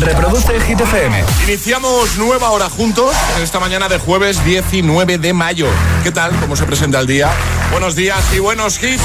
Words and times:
Reproduce 0.00 0.58
Hit 0.60 0.80
FM. 0.80 1.24
Iniciamos 1.44 2.16
nueva 2.16 2.50
hora 2.50 2.70
juntos 2.70 3.14
en 3.36 3.42
esta 3.42 3.60
mañana 3.60 3.86
de 3.88 3.98
jueves 3.98 4.42
19 4.44 5.18
de 5.18 5.32
mayo. 5.34 5.68
¿Qué 6.02 6.10
tal? 6.10 6.34
¿Cómo 6.40 6.56
se 6.56 6.64
presenta 6.64 7.00
el 7.00 7.06
día? 7.06 7.28
Buenos 7.70 7.94
días 7.94 8.24
y 8.34 8.38
buenos 8.38 8.82
hits. 8.82 9.02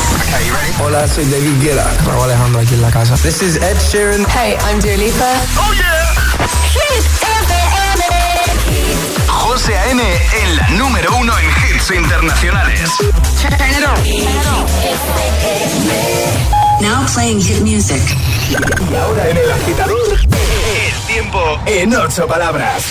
Hola, 0.81 1.05
soy 1.07 1.25
David 1.25 1.61
Guetta. 1.61 1.91
Raúl 2.05 2.23
Alejandro 2.23 2.61
aquí 2.61 2.73
en 2.75 2.81
la 2.81 2.91
casa. 2.91 3.15
This 3.17 3.41
is 3.41 3.57
Ed 3.57 3.77
Sheeran. 3.91 4.25
Hey, 4.29 4.55
I'm 4.69 4.79
Dua 4.79 4.95
Lipa. 4.95 5.33
¡Oh, 5.57 5.73
yeah! 5.73 6.15
Hit 6.71 7.05
FM. 7.21 8.03
José 9.27 9.77
A.M. 9.77 10.01
en 10.01 10.55
la 10.55 10.69
número 10.69 11.13
uno 11.17 11.33
en 11.37 11.75
hits 11.75 11.91
internacionales. 11.91 12.89
Now 16.81 17.05
playing 17.13 17.41
hit 17.41 17.61
music. 17.61 18.01
Y 18.49 18.95
ahora 18.95 19.29
en 19.29 19.37
el 19.37 19.51
agitador, 19.51 20.19
tiempo 21.15 21.39
en 21.65 21.95
ocho 21.95 22.27
palabras. 22.27 22.83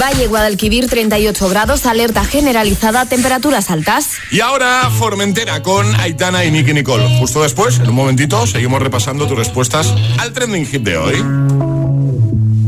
Valle 0.00 0.28
Guadalquivir 0.28 0.88
38 0.88 1.46
grados, 1.50 1.84
alerta 1.84 2.24
generalizada, 2.24 3.04
temperaturas 3.04 3.70
altas. 3.70 4.12
Y 4.30 4.40
ahora 4.40 4.88
Formentera 4.88 5.62
con 5.62 5.94
Aitana 6.00 6.42
y 6.46 6.50
Nicky 6.50 6.72
Nicole. 6.72 7.18
Justo 7.18 7.42
después, 7.42 7.78
en 7.78 7.90
un 7.90 7.96
momentito, 7.96 8.46
seguimos 8.46 8.80
repasando 8.80 9.26
tus 9.26 9.36
respuestas 9.36 9.92
al 10.18 10.32
trending 10.32 10.64
hit 10.64 10.82
de 10.82 10.96
hoy. 10.96 11.22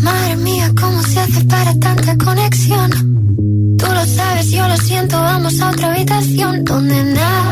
Madre 0.03 0.37
mía, 0.37 0.71
¿cómo 0.79 1.03
se 1.05 1.21
hace 1.21 1.43
para 1.45 1.73
tanta 1.79 2.15
conexión? 2.19 2.91
Tú 3.79 3.87
lo 3.87 4.05
sabes, 4.05 4.51
yo 4.51 4.69
lo 4.69 4.77
siento, 4.77 5.19
vamos 5.19 5.59
a 5.59 5.71
otra 5.71 5.91
habitación 5.95 6.65
donde 6.65 7.03
nadie, 7.03 7.52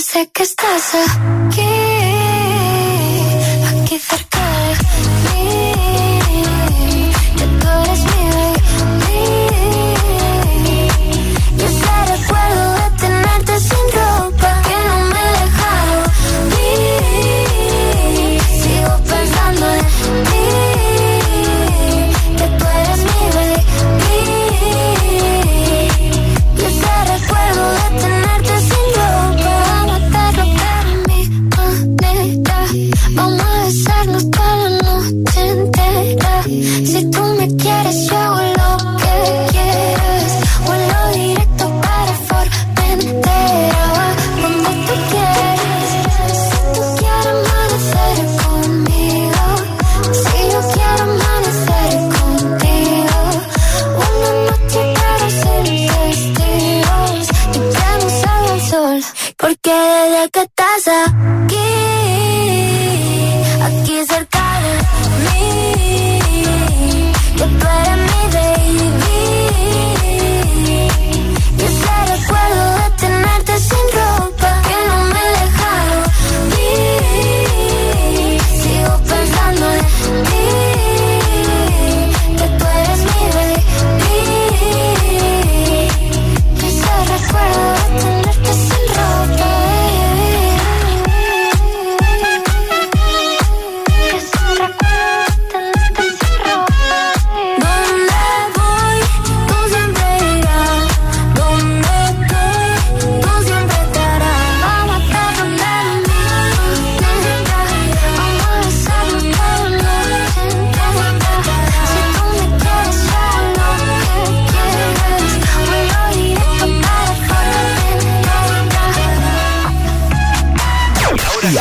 Sé 0.00 0.28
que 0.32 0.42
estás 0.42 0.94
aquí 0.94 1.73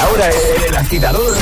ahora 0.04 0.30
el 0.68 0.76
agitador, 0.76 1.36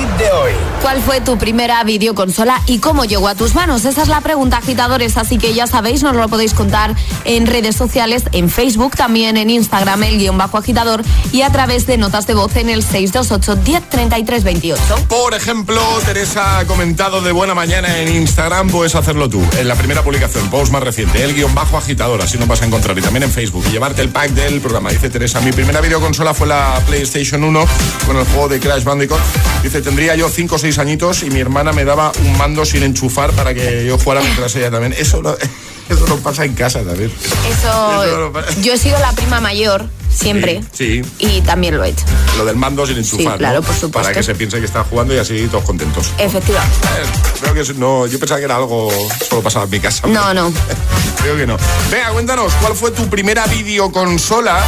hit 0.00 0.08
de 0.18 0.30
hoy. 0.32 0.52
¿Cuál 0.82 1.02
fue 1.02 1.20
tu 1.20 1.36
primera 1.36 1.84
videoconsola 1.84 2.62
y 2.66 2.78
cómo 2.78 3.04
llegó 3.04 3.28
a 3.28 3.34
tus 3.34 3.54
manos? 3.54 3.84
Esa 3.84 4.02
es 4.02 4.08
la 4.08 4.20
pregunta, 4.22 4.56
agitadores. 4.56 5.16
Así 5.16 5.36
que 5.36 5.52
ya 5.52 5.66
sabéis, 5.66 6.02
nos 6.02 6.16
lo 6.16 6.28
podéis 6.28 6.54
contar 6.54 6.94
en 7.24 7.46
redes 7.46 7.76
sociales, 7.76 8.24
en 8.32 8.48
Facebook, 8.48 8.96
también 8.96 9.36
en 9.36 9.50
Instagram, 9.50 10.02
el 10.04 10.18
guion 10.18 10.38
bajo 10.38 10.56
agitador 10.56 11.02
y 11.32 11.42
a 11.42 11.50
través 11.50 11.86
de 11.86 11.98
notas 11.98 12.26
de 12.26 12.34
voz 12.34 12.56
en 12.56 12.70
el 12.70 12.82
628 12.82 13.56
1033 13.56 14.44
28. 14.44 14.82
Por 15.08 15.34
ejemplo, 15.34 15.80
Teresa 16.06 16.58
ha 16.58 16.66
comentado 16.66 17.20
de 17.20 17.32
buena 17.32 17.54
mañana 17.54 17.98
en 17.98 18.14
Instagram, 18.14 18.70
puedes 18.70 18.94
hacerlo 18.94 19.28
tú. 19.28 19.42
En 19.58 19.68
la 19.68 19.74
primera 19.74 20.02
publicación, 20.02 20.48
post 20.48 20.72
más 20.72 20.82
reciente, 20.82 21.22
el 21.22 21.34
guion 21.34 21.54
bajo 21.54 21.76
agitador, 21.76 22.22
así 22.22 22.38
nos 22.38 22.48
vas 22.48 22.62
a 22.62 22.66
encontrar. 22.66 22.98
Y 22.98 23.02
también 23.02 23.24
en 23.24 23.30
Facebook, 23.30 23.64
y 23.68 23.72
llevarte 23.72 24.00
el 24.02 24.08
pack 24.08 24.30
del 24.30 24.60
programa. 24.60 24.90
Dice 24.90 25.10
Teresa, 25.10 25.40
mi 25.40 25.52
primera 25.52 25.80
videoconsola 25.80 26.32
fue 26.32 26.46
la 26.46 26.80
PlayStation 26.86 27.44
1 27.44 27.64
con 28.06 28.16
el 28.16 28.24
juego 28.24 28.48
de 28.48 28.60
Crash 28.60 28.84
Bandicoot. 28.84 29.20
Dice, 29.62 29.82
tendría 29.90 30.14
yo 30.14 30.28
5 30.28 30.54
o 30.54 30.58
6 30.58 30.78
añitos 30.78 31.24
y 31.24 31.30
mi 31.30 31.40
hermana 31.40 31.72
me 31.72 31.84
daba 31.84 32.12
un 32.24 32.38
mando 32.38 32.64
sin 32.64 32.84
enchufar 32.84 33.32
para 33.32 33.52
que 33.54 33.84
yo 33.84 33.98
jugara 33.98 34.20
mientras 34.20 34.54
ella 34.54 34.70
también. 34.70 34.92
Eso 34.96 35.20
no, 35.20 35.34
eso 35.88 36.06
no 36.06 36.16
pasa 36.18 36.44
en 36.44 36.54
casa 36.54 36.84
también. 36.84 37.10
Eso, 37.50 38.04
Eso 38.04 38.30
no 38.32 38.62
yo 38.62 38.72
he 38.72 38.78
sido 38.78 38.96
la 39.00 39.10
prima 39.12 39.40
mayor 39.40 39.86
siempre 40.08 40.60
Sí, 40.72 41.02
sí. 41.02 41.26
y 41.26 41.40
también 41.40 41.76
lo 41.76 41.82
he 41.82 41.88
hecho. 41.88 42.04
Lo 42.38 42.44
del 42.44 42.54
mando 42.54 42.86
sin 42.86 42.98
enchufar, 42.98 43.32
Sí, 43.32 43.38
claro, 43.38 43.60
¿no? 43.62 43.66
por 43.66 43.74
supuesto. 43.74 43.90
Para 44.00 44.14
que 44.14 44.22
se 44.22 44.36
piense 44.36 44.60
que 44.60 44.66
está 44.66 44.84
jugando 44.84 45.12
y 45.12 45.18
así 45.18 45.48
todos 45.50 45.64
contentos. 45.64 46.06
Efectivamente. 46.18 46.76
Eh, 46.86 47.40
Creo 47.40 47.54
que 47.54 47.74
no, 47.74 48.06
yo 48.06 48.20
pensaba 48.20 48.38
que 48.38 48.44
era 48.44 48.54
algo 48.56 48.92
solo 49.28 49.42
pasaba 49.42 49.64
en 49.64 49.70
mi 49.72 49.80
casa. 49.80 50.06
No, 50.06 50.32
no. 50.32 50.52
creo 51.22 51.36
que 51.36 51.46
no. 51.46 51.56
Venga, 51.90 52.10
cuéntanos, 52.10 52.52
¿cuál 52.60 52.74
fue 52.74 52.90
tu 52.90 53.08
primera 53.08 53.46
videoconsola 53.46 54.58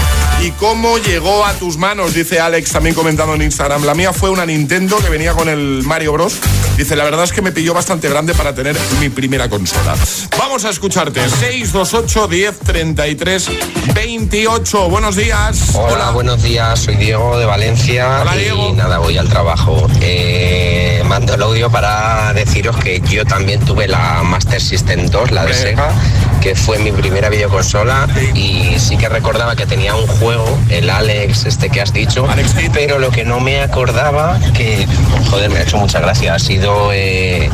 y 0.40 0.50
cómo 0.52 0.98
llegó 0.98 1.44
a 1.44 1.52
tus 1.54 1.76
manos? 1.76 2.14
Dice 2.14 2.40
Alex 2.40 2.72
también 2.72 2.94
comentando 2.94 3.34
en 3.34 3.42
Instagram. 3.42 3.84
La 3.84 3.94
mía 3.94 4.12
fue 4.12 4.30
una 4.30 4.46
Nintendo 4.46 4.98
que 4.98 5.08
venía 5.08 5.32
con 5.32 5.48
el 5.48 5.82
Mario 5.84 6.12
Bros. 6.12 6.34
Dice, 6.76 6.96
la 6.96 7.04
verdad 7.04 7.24
es 7.24 7.32
que 7.32 7.42
me 7.42 7.52
pilló 7.52 7.74
bastante 7.74 8.08
grande 8.08 8.34
para 8.34 8.54
tener 8.54 8.76
mi 9.00 9.08
primera 9.08 9.48
consola. 9.48 9.94
Vamos 10.38 10.64
a 10.64 10.70
escucharte. 10.70 11.20
628 11.28 12.28
10 12.28 12.58
33 12.60 13.50
28. 13.94 14.88
Buenos 14.88 15.16
días. 15.16 15.74
Hola, 15.74 16.10
buenos 16.10 16.42
días. 16.42 16.80
Soy 16.80 16.96
Diego 16.96 17.38
de 17.38 17.44
Valencia. 17.44 18.20
Hola, 18.22 18.34
Diego. 18.36 18.70
Y 18.70 18.72
nada, 18.72 18.98
voy 18.98 19.18
al 19.18 19.28
trabajo. 19.28 19.86
Eh, 20.00 21.02
mando 21.06 21.34
el 21.34 21.42
audio 21.42 21.70
para 21.70 22.32
deciros 22.32 22.76
que 22.76 23.00
yo 23.00 23.24
también 23.24 23.60
tuve 23.60 23.86
la 23.86 24.22
Master 24.22 24.60
System 24.60 25.08
2, 25.08 25.30
la 25.30 25.44
de. 25.44 25.54
Sega, 25.54 25.92
que 26.42 26.56
fue 26.56 26.78
mi 26.78 26.90
primera 26.90 27.28
videoconsola. 27.28 28.08
Y 28.34 28.78
sí 28.78 28.96
que 28.96 29.08
recordaba 29.08 29.54
que 29.54 29.66
tenía 29.66 29.94
un 29.94 30.06
juego, 30.06 30.58
el 30.68 30.90
Alex, 30.90 31.46
este 31.46 31.70
que 31.70 31.80
has 31.80 31.92
dicho. 31.92 32.26
Pero 32.72 32.98
lo 32.98 33.10
que 33.10 33.24
no 33.24 33.40
me 33.40 33.62
acordaba, 33.62 34.38
que, 34.52 34.86
joder, 35.30 35.50
me 35.50 35.58
ha 35.58 35.62
hecho 35.62 35.78
mucha 35.78 36.00
gracia, 36.00 36.34
ha 36.34 36.38
sido 36.38 36.92
eh, 36.92 37.48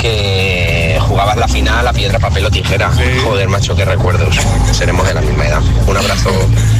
que 0.00 0.98
jugabas 1.00 1.36
la 1.36 1.48
final 1.48 1.86
a 1.86 1.92
piedra, 1.92 2.18
papel 2.18 2.46
o 2.46 2.50
tijera. 2.50 2.90
Joder, 3.24 3.48
macho, 3.48 3.76
qué 3.76 3.84
recuerdos. 3.84 4.36
Seremos 4.72 5.06
de 5.06 5.14
la 5.14 5.20
misma 5.20 5.46
edad. 5.46 5.62
Un 5.86 5.96
abrazo. 5.96 6.30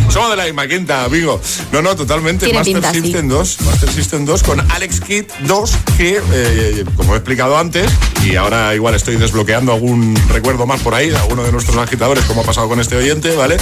Somos 0.08 0.30
de 0.30 0.36
la 0.36 0.44
misma 0.44 0.66
quinta, 0.68 1.04
amigo. 1.04 1.40
No, 1.72 1.82
no, 1.82 1.96
totalmente. 1.96 2.52
Master 2.52 2.72
pinta, 2.72 2.92
sí. 2.92 3.00
System 3.00 3.28
2. 3.28 3.60
Master 3.62 3.92
System 3.92 4.24
2 4.24 4.42
con 4.42 4.72
Alex 4.72 5.00
Kidd 5.00 5.24
2, 5.46 5.76
que, 5.96 6.22
eh, 6.32 6.84
como 6.96 7.14
he 7.14 7.16
explicado 7.16 7.58
antes, 7.58 7.90
y 8.24 8.36
ahora 8.36 8.74
igual 8.74 8.94
estoy 8.94 9.16
desbloqueando 9.16 9.72
algún 9.72 10.14
recuerdo 10.28 10.66
más 10.66 10.80
por 10.80 10.94
ahí, 10.94 11.10
de 11.10 11.16
alguno 11.16 11.42
de 11.42 11.52
nuestros 11.52 11.76
agitadores, 11.76 12.24
como 12.24 12.42
ha 12.42 12.44
pasado 12.44 12.68
con 12.68 12.80
este 12.80 12.96
oyente, 12.96 13.34
¿vale? 13.34 13.56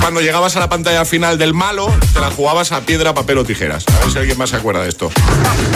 Cuando 0.00 0.20
llegabas 0.20 0.56
a 0.56 0.60
la 0.60 0.68
pantalla 0.68 1.04
final 1.04 1.38
del 1.38 1.54
malo, 1.54 1.92
te 2.14 2.20
la 2.20 2.30
jugabas 2.30 2.72
a 2.72 2.80
piedra, 2.80 3.12
papel 3.12 3.38
o 3.38 3.44
tijeras. 3.44 3.84
A 3.88 4.00
ver 4.00 4.10
si 4.10 4.18
alguien 4.18 4.38
más 4.38 4.50
se 4.50 4.56
acuerda 4.56 4.82
de 4.82 4.88
esto. 4.88 5.10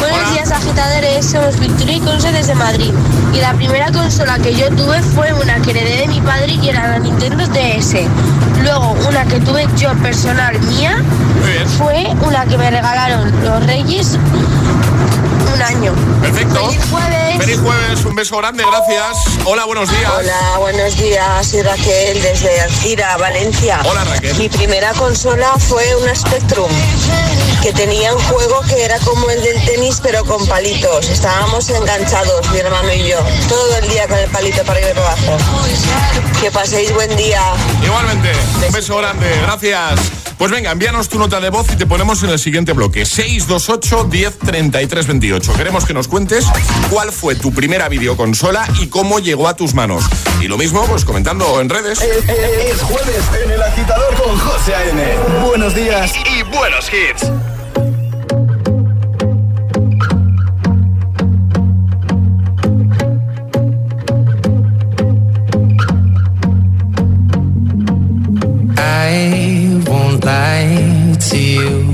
Buenos 0.00 0.32
días 0.32 0.50
agitadores, 0.50 1.26
somos 1.26 1.58
Victoria 1.60 1.96
y 1.96 2.00
Conce 2.00 2.32
desde 2.32 2.55
Madrid 2.55 2.93
y 3.34 3.38
la 3.38 3.52
primera 3.55 3.90
consola 3.93 4.38
que 4.38 4.55
yo 4.55 4.69
tuve 4.70 5.02
fue 5.02 5.32
una 5.32 5.60
que 5.60 5.70
heredé 5.70 5.99
de 5.99 6.08
mi 6.08 6.20
padre 6.20 6.55
y 6.62 6.69
era 6.69 6.88
la 6.88 6.99
Nintendo 6.99 7.46
DS. 7.46 7.96
Luego 8.62 8.96
una 9.08 9.26
que 9.26 9.40
tuve 9.40 9.67
yo 9.76 9.93
personal 10.05 10.61
mía 10.61 11.03
fue 11.79 12.06
una 12.27 12.45
que 12.45 12.59
me 12.59 12.71
regalaron 12.71 13.33
los 13.43 13.67
Reyes 13.67 14.19
un 15.55 15.62
año. 15.62 15.95
Perfecto. 16.21 16.69
¡Feliz 16.69 16.85
jueves! 16.91 17.39
Feliz 17.39 17.61
jueves, 17.61 18.05
un 18.05 18.15
beso 18.15 18.37
grande, 18.39 18.65
gracias. 18.65 19.17
Hola, 19.45 19.65
buenos 19.65 19.89
días. 19.91 20.12
Hola, 20.19 20.59
buenos 20.59 20.97
días. 20.97 21.47
Soy 21.47 21.62
Raquel 21.62 22.23
desde 22.23 22.61
Alcira, 22.61 23.17
Valencia. 23.17 23.81
Hola, 23.85 24.05
Raquel. 24.05 24.37
Mi 24.37 24.49
primera 24.49 24.93
consola 24.95 25.53
fue 25.59 25.85
una 25.97 26.15
Spectrum 26.15 26.71
que 27.62 27.73
tenía 27.73 28.15
un 28.15 28.23
juego 28.25 28.61
que 28.69 28.85
era 28.85 28.99
como 28.99 29.31
el 29.31 29.43
del 29.43 29.65
tenis 29.65 30.01
pero 30.03 30.25
con 30.25 30.45
palitos. 30.47 31.09
Estábamos 31.09 31.71
enganchados, 31.71 32.51
mi 32.51 32.59
hermano 32.59 32.93
y 32.93 33.09
yo, 33.09 33.19
todo 33.49 33.79
el 33.79 33.89
día 33.89 34.06
con 34.06 34.19
el 34.19 34.29
palito 34.31 34.62
para 34.65 34.81
arriba 34.81 34.91
y 34.91 34.95
para 34.95 35.06
abajo. 35.06 35.39
Que 36.41 36.51
paséis 36.51 36.93
buen 36.93 37.17
día. 37.17 37.41
Igualmente, 37.83 38.33
un 38.67 38.73
beso 38.73 38.97
grande, 38.99 39.27
gracias. 39.43 40.25
Pues 40.37 40.51
venga, 40.51 40.73
envíanos 40.73 41.09
tu 41.09 41.19
nota 41.19 41.41
de 41.41 41.49
voz 41.49 41.67
y 41.73 41.77
te 41.77 41.87
ponemos 41.87 42.23
en 42.23 42.31
el 42.31 42.39
siguiente 42.39 42.73
bloque. 42.73 43.06
628 43.06 44.05
10 44.11 44.39
33 44.41 45.06
28. 45.06 45.44
Queremos 45.52 45.85
que 45.85 45.93
nos 45.93 46.08
cuentes 46.08 46.46
cuál 46.91 47.12
fue 47.12 47.35
tu 47.35 47.52
primera 47.52 47.88
videoconsola 47.88 48.67
y 48.81 48.87
cómo 48.87 49.19
llegó 49.19 49.46
a 49.46 49.55
tus 49.55 49.75
manos. 49.75 50.05
Y 50.41 50.49
lo 50.49 50.56
mismo, 50.56 50.85
pues 50.87 51.05
comentando 51.05 51.61
en 51.61 51.69
redes. 51.69 52.00
Es, 52.00 52.29
es 52.29 52.82
jueves 52.82 53.25
en 53.44 53.50
el 53.50 53.62
agitador 53.62 54.14
con 54.14 54.38
José 54.38 54.75
A.N. 54.75 55.02
Buenos 55.46 55.75
días 55.75 56.12
y 56.17 56.43
buenos 56.44 56.91
hits. 56.93 57.31
I 68.79 69.82
won't 69.87 70.25
lie 70.25 71.17
to 71.31 71.37
you. 71.37 71.94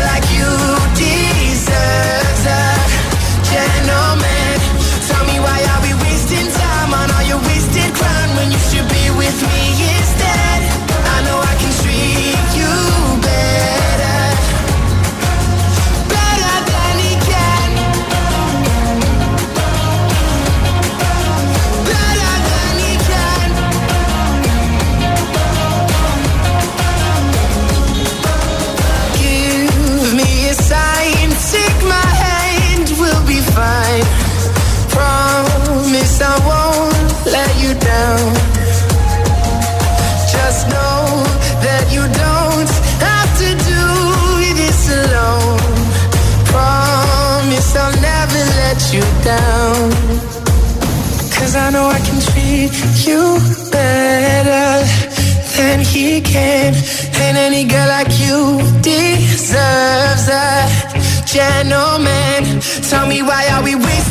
should 8.69 8.87
be 8.89 9.09
with 9.17 9.41
me 9.43 9.90
you 53.07 53.37
better 53.71 54.85
than 55.57 55.79
he 55.79 56.21
can. 56.21 56.73
And 57.23 57.37
any 57.37 57.63
girl 57.65 57.87
like 57.87 58.11
you 58.19 58.59
deserves 58.81 60.27
a 60.27 60.67
gentleman. 61.25 62.61
Tell 62.89 63.07
me 63.07 63.21
why 63.21 63.47
are 63.53 63.63
we 63.63 63.75
wasting 63.75 64.10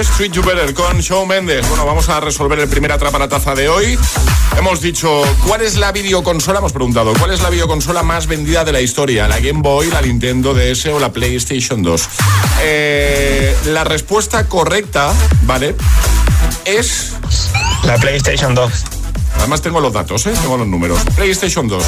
Antes, 0.00 0.16
Treat 0.16 0.32
You 0.32 0.42
Better 0.42 0.72
con 0.74 0.98
Shawn 1.00 1.28
Mendes. 1.28 1.68
Bueno, 1.68 1.84
vamos 1.84 2.08
a 2.08 2.20
resolver 2.20 2.58
el 2.58 2.68
primer 2.68 2.92
atrapa 2.92 3.18
la 3.18 3.28
taza 3.28 3.54
de 3.54 3.68
hoy. 3.68 3.98
Hemos 4.56 4.80
dicho, 4.80 5.22
¿cuál 5.46 5.62
es 5.62 5.76
la 5.76 5.92
videoconsola? 5.92 6.58
Hemos 6.58 6.72
preguntado, 6.72 7.12
¿cuál 7.18 7.32
es 7.32 7.42
la 7.42 7.50
videoconsola 7.50 8.02
más 8.02 8.26
vendida 8.26 8.64
de 8.64 8.72
la 8.72 8.80
historia? 8.80 9.28
¿La 9.28 9.40
Game 9.40 9.60
Boy, 9.62 9.88
la 9.90 10.00
Nintendo 10.00 10.54
DS 10.54 10.86
o 10.86 10.98
la 10.98 11.12
PlayStation 11.12 11.82
2? 11.82 12.08
Eh, 12.62 13.56
la 13.66 13.84
respuesta 13.84 14.48
correcta, 14.48 15.12
¿vale? 15.42 15.74
Es 16.64 17.12
La 17.84 17.96
PlayStation 17.96 18.54
2. 18.54 18.72
Además 19.38 19.62
tengo 19.62 19.80
los 19.80 19.92
datos, 19.92 20.26
¿eh? 20.26 20.32
tengo 20.40 20.56
los 20.56 20.66
números. 20.66 21.00
PlayStation 21.16 21.68
2, 21.68 21.82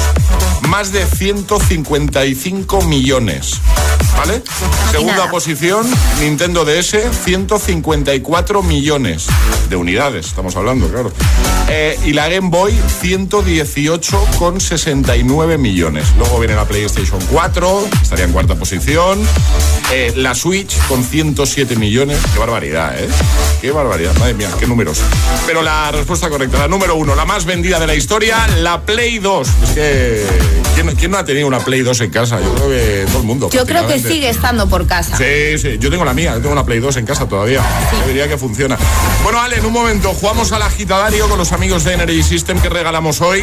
más 0.67 0.91
de 0.91 1.05
155 1.05 2.81
millones. 2.83 3.59
¿Vale? 4.17 4.41
Segunda 4.91 5.29
posición, 5.29 5.85
Nintendo 6.19 6.65
DS, 6.65 6.97
154 7.23 8.63
millones 8.63 9.27
de 9.69 9.75
unidades, 9.75 10.25
estamos 10.27 10.55
hablando, 10.55 10.87
claro. 10.87 11.11
Eh, 11.69 11.99
y 12.05 12.13
la 12.13 12.29
Game 12.29 12.49
Boy, 12.49 12.73
118,69 13.01 15.57
millones. 15.57 16.05
Luego 16.17 16.39
viene 16.39 16.55
la 16.55 16.65
PlayStation 16.65 17.19
4, 17.31 17.87
estaría 18.01 18.25
en 18.25 18.31
cuarta 18.31 18.55
posición. 18.55 19.21
Eh, 19.91 20.13
la 20.15 20.33
Switch 20.35 20.77
con 20.87 21.03
107 21.03 21.75
millones. 21.75 22.19
Qué 22.33 22.39
barbaridad, 22.39 22.99
¿eh? 22.99 23.07
Qué 23.61 23.71
barbaridad, 23.71 24.15
madre 24.17 24.33
mía, 24.33 24.49
qué 24.59 24.67
números. 24.67 24.99
Pero 25.45 25.61
la 25.61 25.91
respuesta 25.91 26.29
correcta, 26.29 26.57
la 26.59 26.67
número 26.67 26.95
uno, 26.95 27.15
la 27.15 27.25
más 27.25 27.45
vendida 27.45 27.79
de 27.79 27.87
la 27.87 27.95
historia, 27.95 28.47
la 28.59 28.81
Play 28.81 29.19
2. 29.19 29.47
Es 29.47 29.69
que, 29.69 30.25
¿quién, 30.75 30.95
quién 30.95 31.11
no 31.11 31.17
ha 31.17 31.25
tenido 31.25 31.47
una 31.47 31.59
Play 31.59 31.81
2 31.81 32.01
en 32.01 32.09
casa? 32.09 32.39
Yo 32.41 32.53
creo 32.55 32.69
que 32.69 33.05
todo 33.07 33.19
el 33.19 33.25
mundo. 33.25 33.49
Yo 33.51 33.65
creo 33.65 33.87
que 33.87 33.92
prácticamente. 33.93 34.09
sigue 34.09 34.29
estando 34.29 34.67
por 34.67 34.87
casa. 34.87 35.17
Sí, 35.17 35.57
sí, 35.57 35.77
yo 35.79 35.89
tengo 35.89 36.05
la 36.05 36.13
mía, 36.13 36.33
yo 36.35 36.39
tengo 36.41 36.53
una 36.53 36.65
Play 36.65 36.79
2 36.79 36.97
en 36.97 37.05
casa 37.05 37.27
todavía. 37.27 37.61
Yo 38.01 38.07
diría 38.07 38.27
que 38.27 38.37
funciona. 38.37 38.77
Bueno, 39.23 39.39
Ale, 39.41 39.57
en 39.57 39.65
un 39.65 39.73
momento 39.73 40.13
jugamos 40.13 40.51
al 40.51 40.61
agitadario 40.61 41.27
con 41.29 41.37
los 41.37 41.51
amigos 41.51 41.83
de 41.83 41.93
Energy 41.93 42.23
System 42.23 42.59
que 42.59 42.69
regalamos 42.69 43.21
hoy. 43.21 43.41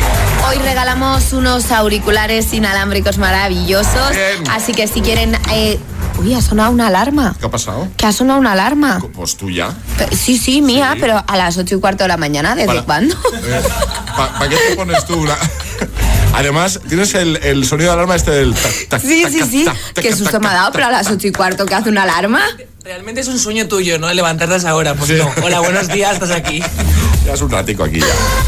Hoy 0.49 0.57
regalamos 0.59 1.33
unos 1.33 1.71
auriculares 1.73 2.53
inalámbricos 2.53 3.19
maravillosos. 3.19 4.11
Bien. 4.11 4.49
Así 4.51 4.73
que 4.73 4.87
si 4.89 5.01
quieren. 5.01 5.37
eh, 5.53 5.79
Uy, 6.19 6.35
ha 6.35 6.43
sonado 6.43 6.71
una 6.71 6.89
alarma. 6.89 7.35
¿Qué 7.41 7.47
ha 7.47 7.51
pasado? 7.51 7.89
¿Que 7.97 8.05
ha 8.05 8.13
sonado 8.13 8.39
una 8.41 8.53
alarma? 8.53 9.01
Pues 9.15 9.37
tú 9.39 9.49
ya. 9.49 9.71
Pe- 9.97 10.15
Sí, 10.15 10.37
sí, 10.37 10.61
mía, 10.61 10.91
Sí. 10.95 10.99
pero 11.01 11.25
a 11.27 11.37
las 11.39 11.57
ocho 11.57 11.77
y 11.77 11.81
cuarto 11.81 12.05
de 12.05 12.09
la 12.09 12.19
mañana, 12.19 12.55
¿desde 12.55 12.67
Para- 12.67 12.83
cuándo? 12.83 13.17
¿Para 14.17 14.49
qué 14.51 14.57
te 14.57 14.77
pones 14.77 15.07
tú 15.07 15.15
una, 15.23 15.35
Además, 16.35 16.81
tienes 16.89 17.15
el, 17.15 17.37
el 17.39 17.65
sonido 17.67 17.91
de 17.91 17.95
alarma 17.95 18.17
este 18.17 18.31
del... 18.31 18.55
tac, 18.55 18.89
tac, 18.89 19.03
Sí, 19.03 19.25
sí, 19.31 19.41
sí. 19.51 19.67
tac, 19.95 20.15
susto 20.15 20.41
me 20.41 20.49
ha 20.49 20.53
dado, 20.53 20.67
tac. 20.67 20.75
pero 20.75 20.87
a 20.87 20.91
las 20.91 21.11
ocho 21.11 21.27
y 21.27 21.33
cuarto 21.33 21.67
que 21.67 21.75
hace 21.75 21.89
una 21.91 22.05
alarma. 22.05 22.43
Realmente 22.85 23.21
es 23.21 23.29
un 23.29 23.39
sueño 23.39 23.69
tuyo, 23.69 23.99
¿no? 23.99 24.13
Levantarte 24.13 24.55
a 24.55 24.57
esa 24.59 24.75
hora. 24.75 24.95
Pues 24.95 25.11
no. 25.11 25.31
Hola, 25.43 25.61
buenos 25.61 25.89
días, 25.89 26.15
estás 26.15 26.31
aquí. 26.31 26.63
Un 27.41 27.49
ratico 27.51 27.85
aquí 27.85 28.01
ya. 28.01 28.07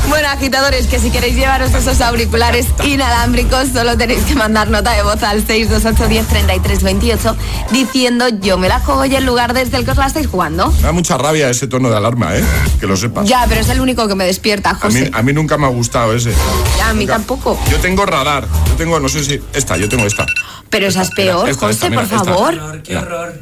Bueno, 0.08 0.28
agitadores, 0.28 0.86
que 0.86 0.98
si 0.98 1.10
queréis 1.10 1.34
llevaros 1.36 1.72
esos 1.72 2.00
auriculares 2.00 2.66
inalámbricos, 2.84 3.68
solo 3.72 3.96
tenéis 3.96 4.22
que 4.24 4.34
mandar 4.34 4.68
nota 4.70 4.92
de 4.92 5.02
voz 5.02 5.22
al 5.22 5.46
628103328 5.46 7.36
diciendo 7.70 8.28
yo 8.40 8.58
me 8.58 8.68
la 8.68 8.80
juego 8.80 9.04
y 9.04 9.14
el 9.14 9.24
lugar 9.24 9.54
desde 9.54 9.76
el 9.78 9.84
que 9.84 9.92
os 9.92 9.96
la 9.96 10.06
estáis 10.06 10.26
jugando. 10.26 10.70
Me 10.72 10.82
da 10.82 10.92
mucha 10.92 11.16
rabia 11.16 11.48
ese 11.48 11.66
tono 11.68 11.88
de 11.90 11.96
alarma, 11.96 12.36
¿eh? 12.36 12.44
Que 12.80 12.86
lo 12.86 12.96
sepas. 12.96 13.26
Ya, 13.28 13.46
pero 13.48 13.60
es 13.60 13.68
el 13.68 13.80
único 13.80 14.06
que 14.08 14.14
me 14.14 14.24
despierta, 14.24 14.70
A 14.70 14.74
mí, 14.74 14.80
José. 14.80 15.10
a 15.12 15.22
mí 15.22 15.32
nunca 15.32 15.56
me 15.56 15.66
ha 15.66 15.70
gustado 15.70 16.12
ese. 16.14 16.32
Ya, 16.76 16.90
a 16.90 16.92
mí 16.92 17.00
Nunca. 17.06 17.14
tampoco. 17.14 17.58
Yo 17.70 17.78
tengo 17.78 18.04
radar. 18.04 18.46
Yo 18.68 18.74
tengo, 18.74 19.00
no 19.00 19.08
sé 19.08 19.24
si. 19.24 19.40
Esta, 19.54 19.76
yo 19.76 19.88
tengo 19.88 20.04
esta. 20.06 20.26
Pero 20.70 20.86
esa 20.88 21.02
es 21.02 21.10
peor, 21.10 21.48
esta, 21.48 21.66
José, 21.66 21.74
esta, 21.74 21.88
mira, 21.90 22.02
por 22.02 22.12
esta. 22.18 22.24
favor. 22.24 22.54
Horror, 22.54 22.82
qué 22.82 22.96
horror. 22.96 23.40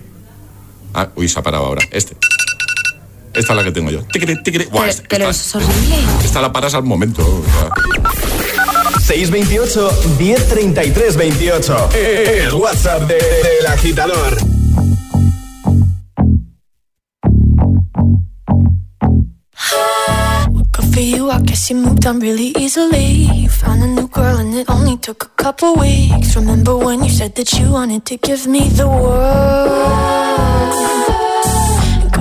Ah, 0.95 1.09
uy, 1.17 1.29
se 1.29 1.39
ha 1.39 1.43
parado 1.43 1.67
ahora. 1.67 1.83
Este. 1.91 2.17
Esta 3.35 3.53
es 3.53 3.57
la 3.57 3.65
que 3.65 3.73
tengo 3.73 3.91
yo. 3.91 4.03
Tiquiri, 4.13 4.43
tiquiri. 4.43 4.65
Buah, 4.67 4.81
Pero, 4.83 4.91
esta, 4.91 5.03
pero 5.09 5.31
esta- 5.31 5.59
eso 5.59 5.61
es 5.61 5.67
horrible. 5.67 5.97
esta 6.25 6.41
la 6.41 6.53
paras 6.53 6.75
al 6.75 6.83
momento. 6.83 7.23
o 7.23 7.45
sea. 7.45 9.01
628 9.01 9.91
1033 10.19 11.17
28. 11.17 11.89
El 11.95 12.55
WhatsApp 12.55 13.03
de- 13.03 13.15
del 13.15 13.67
agitador. 13.67 14.39
For 20.93 21.01
you, 21.01 21.31
I 21.31 21.41
guess 21.43 21.71
you 21.71 21.77
moved 21.77 22.07
on 22.07 22.19
really 22.21 22.53
easily. 22.59 23.29
You 23.43 23.49
found 23.49 23.83
a 23.83 23.87
new 23.87 24.09
girl 24.09 24.39
and 24.39 24.55
it 24.55 24.69
only 24.69 24.97
took 24.97 25.25
a 25.25 25.43
couple 25.43 25.75
weeks. 25.77 26.35
Remember 26.37 26.77
when 26.77 27.05
you 27.05 27.11
said 27.11 27.35
that 27.37 27.53
you 27.59 27.71
wanted 27.71 28.05
to 28.07 28.17
give 28.17 28.47
me 28.49 28.69
the 28.71 28.89
world? 28.89 30.90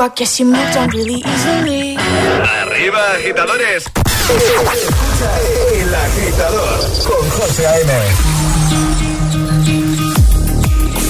I 0.00 0.08
guess 0.08 0.40
you 0.40 0.46
moved 0.46 0.76
on 0.78 0.88
really 0.90 1.16
easily. 1.20 1.94
Arriba, 1.96 3.16
agitadores. 3.16 3.84
El 4.30 5.94
agitador 5.94 6.80
con 7.06 7.30
José 7.36 7.66
A.M. 7.66 7.90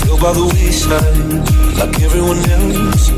feel 0.02 0.16
by 0.18 0.32
the 0.32 0.42
wayside 0.42 1.78
like 1.78 2.02
everyone 2.02 2.38
else. 2.50 3.12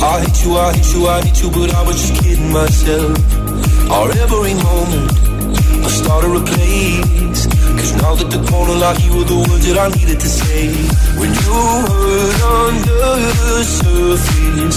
I 0.00 0.20
hate 0.20 0.44
you, 0.44 0.56
I 0.56 0.72
hate 0.72 0.94
you, 0.94 1.08
I 1.08 1.22
hate 1.22 1.42
you, 1.42 1.50
but 1.50 1.74
I 1.74 1.82
was 1.82 1.96
just 1.96 2.22
kidding 2.22 2.52
myself. 2.52 3.18
Our 3.90 4.10
every 4.22 4.54
moment, 4.54 5.10
I 5.84 5.88
started 5.88 6.36
a 6.36 6.40
place. 6.44 7.46
Cause 7.76 7.92
now 8.00 8.14
that 8.14 8.30
the 8.30 8.40
corner 8.48 8.74
like 8.74 9.02
you 9.04 9.12
were 9.16 9.24
the 9.24 9.36
words 9.36 9.66
that 9.66 9.78
I 9.78 9.88
needed 9.98 10.20
to 10.20 10.28
say. 10.28 10.68
When 11.18 11.30
you 11.34 11.56
hurt 11.90 12.42
under 12.62 13.04
the 13.26 13.64
surface, 13.64 14.76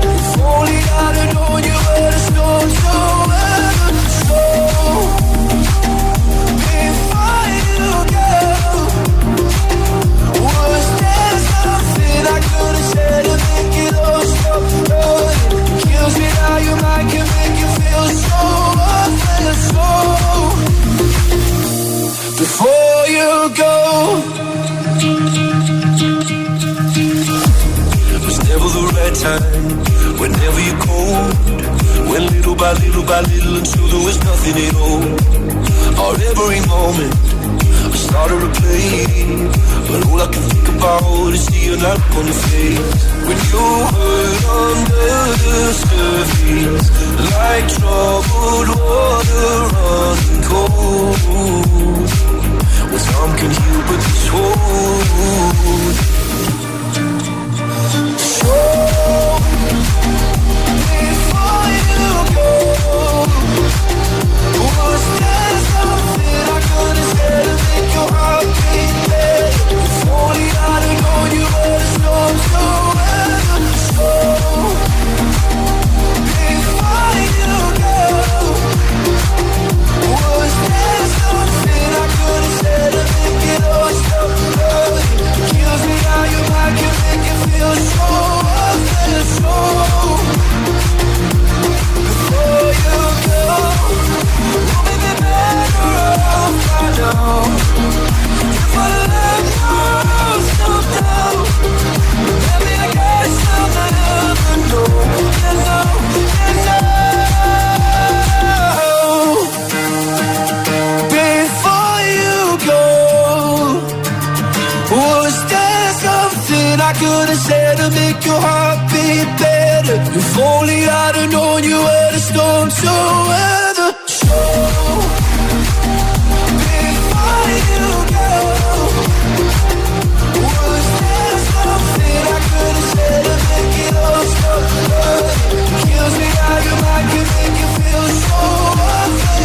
Make 117.91 118.25
your 118.25 118.39
heart 118.39 118.79
beat 118.91 119.29
better? 119.39 119.97
If 120.19 120.37
only 120.37 120.79
I'd 120.87 121.15
have 121.15 121.31
known 121.31 121.63
you 121.63 121.77
were 121.87 122.09
the 122.15 122.19
storm 122.19 122.69
to 122.69 122.91
weather. 123.29 123.70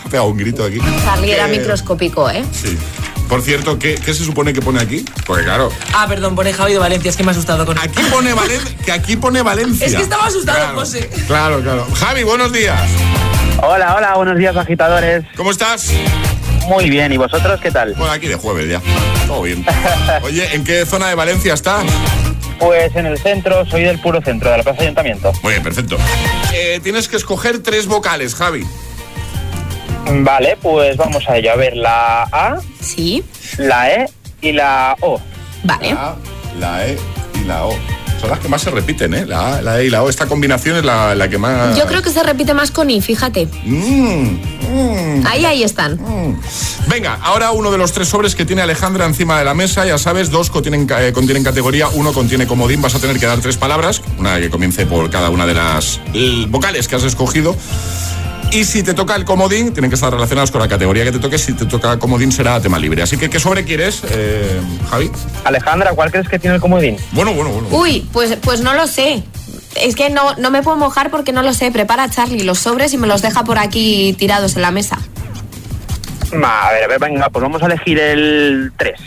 Ha 0.04 0.08
pegado 0.10 0.28
un 0.28 0.36
grito 0.38 0.64
aquí. 0.64 0.78
Charlie 1.04 1.32
era 1.32 1.46
microscópico, 1.48 2.28
¿eh? 2.30 2.44
Sí. 2.52 2.76
Por 3.28 3.42
cierto, 3.42 3.78
¿qué, 3.78 3.94
qué 3.94 4.12
se 4.12 4.24
supone 4.24 4.52
que 4.52 4.60
pone 4.60 4.80
aquí? 4.80 5.04
Porque 5.24 5.44
claro, 5.44 5.70
Ah, 5.94 6.06
perdón, 6.08 6.34
pone 6.34 6.52
Javi 6.52 6.72
de 6.72 6.78
Valencia, 6.80 7.10
es 7.10 7.16
que 7.16 7.22
me 7.22 7.30
ha 7.30 7.32
asustado 7.32 7.64
con 7.64 7.78
aquí 7.78 8.02
pone 8.10 8.32
Valencia, 8.34 8.76
que 8.84 8.90
aquí 8.90 9.16
pone 9.16 9.40
Valencia. 9.42 9.86
Es 9.86 9.94
que 9.94 10.02
estaba 10.02 10.26
asustado, 10.26 10.58
Claro, 10.58 10.78
José. 10.80 11.08
Claro, 11.28 11.60
claro. 11.62 11.86
Javi, 11.94 12.24
buenos 12.24 12.52
días. 12.52 12.80
Hola, 13.62 13.94
hola, 13.94 14.14
buenos 14.16 14.36
días 14.36 14.56
agitadores. 14.56 15.24
¿Cómo 15.36 15.52
estás? 15.52 15.92
Muy 16.66 16.90
bien, 16.90 17.12
¿y 17.12 17.18
vosotros 17.18 17.60
qué 17.60 17.70
tal? 17.70 17.94
Bueno, 17.94 18.12
aquí 18.12 18.26
de 18.26 18.34
jueves 18.34 18.68
ya. 18.68 18.80
Todo 19.28 19.42
bien. 19.42 19.64
Oye, 20.22 20.52
¿en 20.54 20.64
qué 20.64 20.84
zona 20.84 21.08
de 21.08 21.14
Valencia 21.14 21.54
estás? 21.54 21.84
Pues 22.58 22.94
en 22.96 23.06
el 23.06 23.16
centro, 23.18 23.64
soy 23.64 23.82
del 23.84 24.00
puro 24.00 24.20
centro, 24.22 24.50
de 24.50 24.58
la 24.58 24.62
Plaza 24.64 24.82
Ayuntamiento. 24.82 25.32
Muy 25.42 25.52
bien, 25.52 25.62
perfecto. 25.62 25.96
Eh, 26.52 26.80
tienes 26.82 27.06
que 27.08 27.16
escoger 27.16 27.60
tres 27.62 27.86
vocales, 27.86 28.34
Javi. 28.34 28.66
Vale, 30.22 30.56
pues 30.60 30.96
vamos 30.96 31.28
a 31.28 31.36
ello. 31.36 31.52
A 31.52 31.56
ver, 31.56 31.76
la 31.76 32.22
A, 32.24 32.58
Sí. 32.80 33.22
la 33.58 33.90
E 33.92 34.06
y 34.40 34.52
la 34.52 34.96
O. 35.00 35.20
Vale. 35.64 35.92
La 35.94 36.08
A, 36.10 36.16
la 36.58 36.86
E 36.86 36.98
y 37.40 37.44
la 37.44 37.64
O. 37.66 37.74
Son 38.20 38.28
las 38.28 38.38
que 38.40 38.48
más 38.48 38.60
se 38.60 38.70
repiten, 38.70 39.14
¿eh? 39.14 39.24
La 39.24 39.56
A, 39.56 39.62
la 39.62 39.80
E 39.80 39.86
y 39.86 39.90
la 39.90 40.02
O. 40.02 40.10
Esta 40.10 40.26
combinación 40.26 40.76
es 40.76 40.84
la, 40.84 41.14
la 41.14 41.28
que 41.30 41.38
más... 41.38 41.74
Yo 41.76 41.86
creo 41.86 42.02
que 42.02 42.10
se 42.10 42.22
repite 42.22 42.52
más 42.52 42.70
con 42.70 42.90
I, 42.90 43.00
fíjate. 43.00 43.48
Mm, 43.64 45.24
Ahí, 45.26 45.44
ahí 45.44 45.62
están. 45.62 45.98
Venga, 46.86 47.18
ahora 47.22 47.50
uno 47.52 47.70
de 47.70 47.78
los 47.78 47.92
tres 47.92 48.08
sobres 48.08 48.34
que 48.34 48.44
tiene 48.44 48.62
Alejandra 48.62 49.06
encima 49.06 49.38
de 49.38 49.44
la 49.44 49.54
mesa, 49.54 49.84
ya 49.86 49.96
sabes, 49.98 50.30
dos 50.30 50.50
contienen, 50.50 50.86
eh, 50.98 51.12
contienen 51.12 51.42
categoría, 51.44 51.88
uno 51.88 52.12
contiene 52.12 52.46
comodín, 52.46 52.80
vas 52.82 52.94
a 52.94 53.00
tener 53.00 53.18
que 53.18 53.26
dar 53.26 53.38
tres 53.40 53.56
palabras, 53.56 54.02
una 54.18 54.38
que 54.38 54.48
comience 54.50 54.86
por 54.86 55.10
cada 55.10 55.30
una 55.30 55.46
de 55.46 55.54
las 55.54 56.00
vocales 56.48 56.88
que 56.88 56.96
has 56.96 57.04
escogido. 57.04 57.56
Y 58.52 58.64
si 58.64 58.82
te 58.82 58.94
toca 58.94 59.14
el 59.14 59.24
comodín, 59.24 59.72
tienen 59.72 59.90
que 59.90 59.94
estar 59.94 60.12
relacionados 60.12 60.50
con 60.50 60.60
la 60.60 60.66
categoría 60.66 61.04
que 61.04 61.12
te 61.12 61.20
toque. 61.20 61.38
Si 61.38 61.52
te 61.52 61.66
toca 61.66 61.98
comodín, 61.98 62.32
será 62.32 62.60
tema 62.60 62.78
libre. 62.80 63.00
Así 63.02 63.16
que, 63.16 63.30
¿qué 63.30 63.38
sobre 63.38 63.64
quieres, 63.64 64.02
eh, 64.10 64.60
Javi? 64.90 65.10
Alejandra, 65.44 65.92
¿cuál 65.92 66.10
crees 66.10 66.28
que 66.28 66.38
tiene 66.40 66.56
el 66.56 66.60
comodín? 66.60 66.96
Bueno, 67.12 67.32
bueno, 67.32 67.50
bueno. 67.50 67.68
Uy, 67.70 68.08
pues, 68.12 68.36
pues 68.42 68.60
no 68.60 68.74
lo 68.74 68.88
sé. 68.88 69.22
Es 69.76 69.94
que 69.94 70.10
no, 70.10 70.34
no 70.36 70.50
me 70.50 70.62
puedo 70.64 70.76
mojar 70.76 71.10
porque 71.12 71.30
no 71.32 71.42
lo 71.42 71.54
sé. 71.54 71.70
Prepara 71.70 72.10
Charlie 72.10 72.42
los 72.42 72.58
sobres 72.58 72.92
y 72.92 72.98
me 72.98 73.06
los 73.06 73.22
deja 73.22 73.44
por 73.44 73.58
aquí 73.58 74.16
tirados 74.18 74.56
en 74.56 74.62
la 74.62 74.72
mesa. 74.72 74.98
A 76.32 76.72
ver, 76.72 76.84
a 76.84 76.88
ver, 76.88 76.98
venga, 76.98 77.28
pues 77.30 77.42
vamos 77.42 77.62
a 77.62 77.66
elegir 77.66 78.00
el 78.00 78.72
3. 78.76 79.00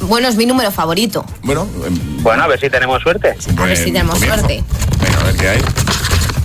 Bueno, 0.00 0.26
es 0.26 0.34
mi 0.34 0.44
número 0.46 0.72
favorito. 0.72 1.24
Bueno, 1.42 1.68
em, 1.86 2.22
Bueno, 2.22 2.42
a 2.42 2.48
ver 2.48 2.58
si 2.58 2.68
tenemos 2.68 3.00
suerte. 3.00 3.36
A 3.56 3.64
ver 3.64 3.76
si 3.76 3.84
tenemos 3.92 4.16
comienzo. 4.18 4.38
suerte. 4.40 4.64
Venga, 5.00 5.20
a 5.20 5.24
ver 5.24 5.36
qué 5.36 5.48
hay. 5.50 5.60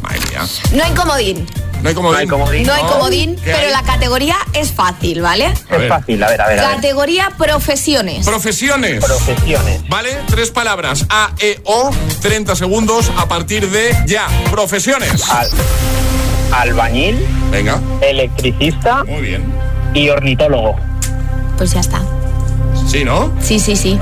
Madre 0.04 0.20
mía. 0.30 0.42
No 0.76 0.84
hay 0.84 0.92
comodín. 0.94 1.46
No 1.84 1.90
hay 1.90 1.96
comodín. 1.96 2.14
No 2.16 2.20
hay 2.20 2.28
comodín. 2.28 2.68
No 2.68 2.74
hay 2.74 2.84
comodín, 2.84 3.36
¿Qué 3.36 3.42
pero 3.52 3.68
hay? 3.68 3.72
la 3.72 3.84
categoría 3.84 4.38
es 4.54 4.72
fácil, 4.72 5.22
¿vale? 5.22 5.48
Es 5.70 5.90
fácil, 5.90 6.24
a 6.24 6.30
ver, 6.30 6.42
a 6.42 6.48
ver, 6.48 6.60
a 6.60 6.68
ver. 6.68 6.76
Categoría 6.76 7.30
profesiones. 7.38 8.26
Profesiones. 8.26 9.04
Profesiones. 9.04 9.88
¿Vale? 9.90 10.18
Tres 10.28 10.50
palabras. 10.52 11.06
A, 11.10 11.32
E, 11.40 11.60
O. 11.66 11.92
30 12.22 12.56
segundos 12.56 13.12
a 13.18 13.28
partir 13.28 13.70
de 13.70 13.96
ya. 14.08 14.28
Profesiones. 14.50 15.30
Al- 15.30 15.50
albañil, 16.54 17.26
Venga. 17.52 17.80
electricista 18.02 19.04
Muy 19.04 19.22
bien. 19.22 19.44
y 19.94 20.10
ornitólogo. 20.10 20.76
Pues 21.58 21.72
ya 21.74 21.82
está. 21.82 22.02
Sí, 22.94 23.04
¿no? 23.04 23.32
Sí, 23.42 23.58
sí, 23.60 23.76
sí. 23.76 24.00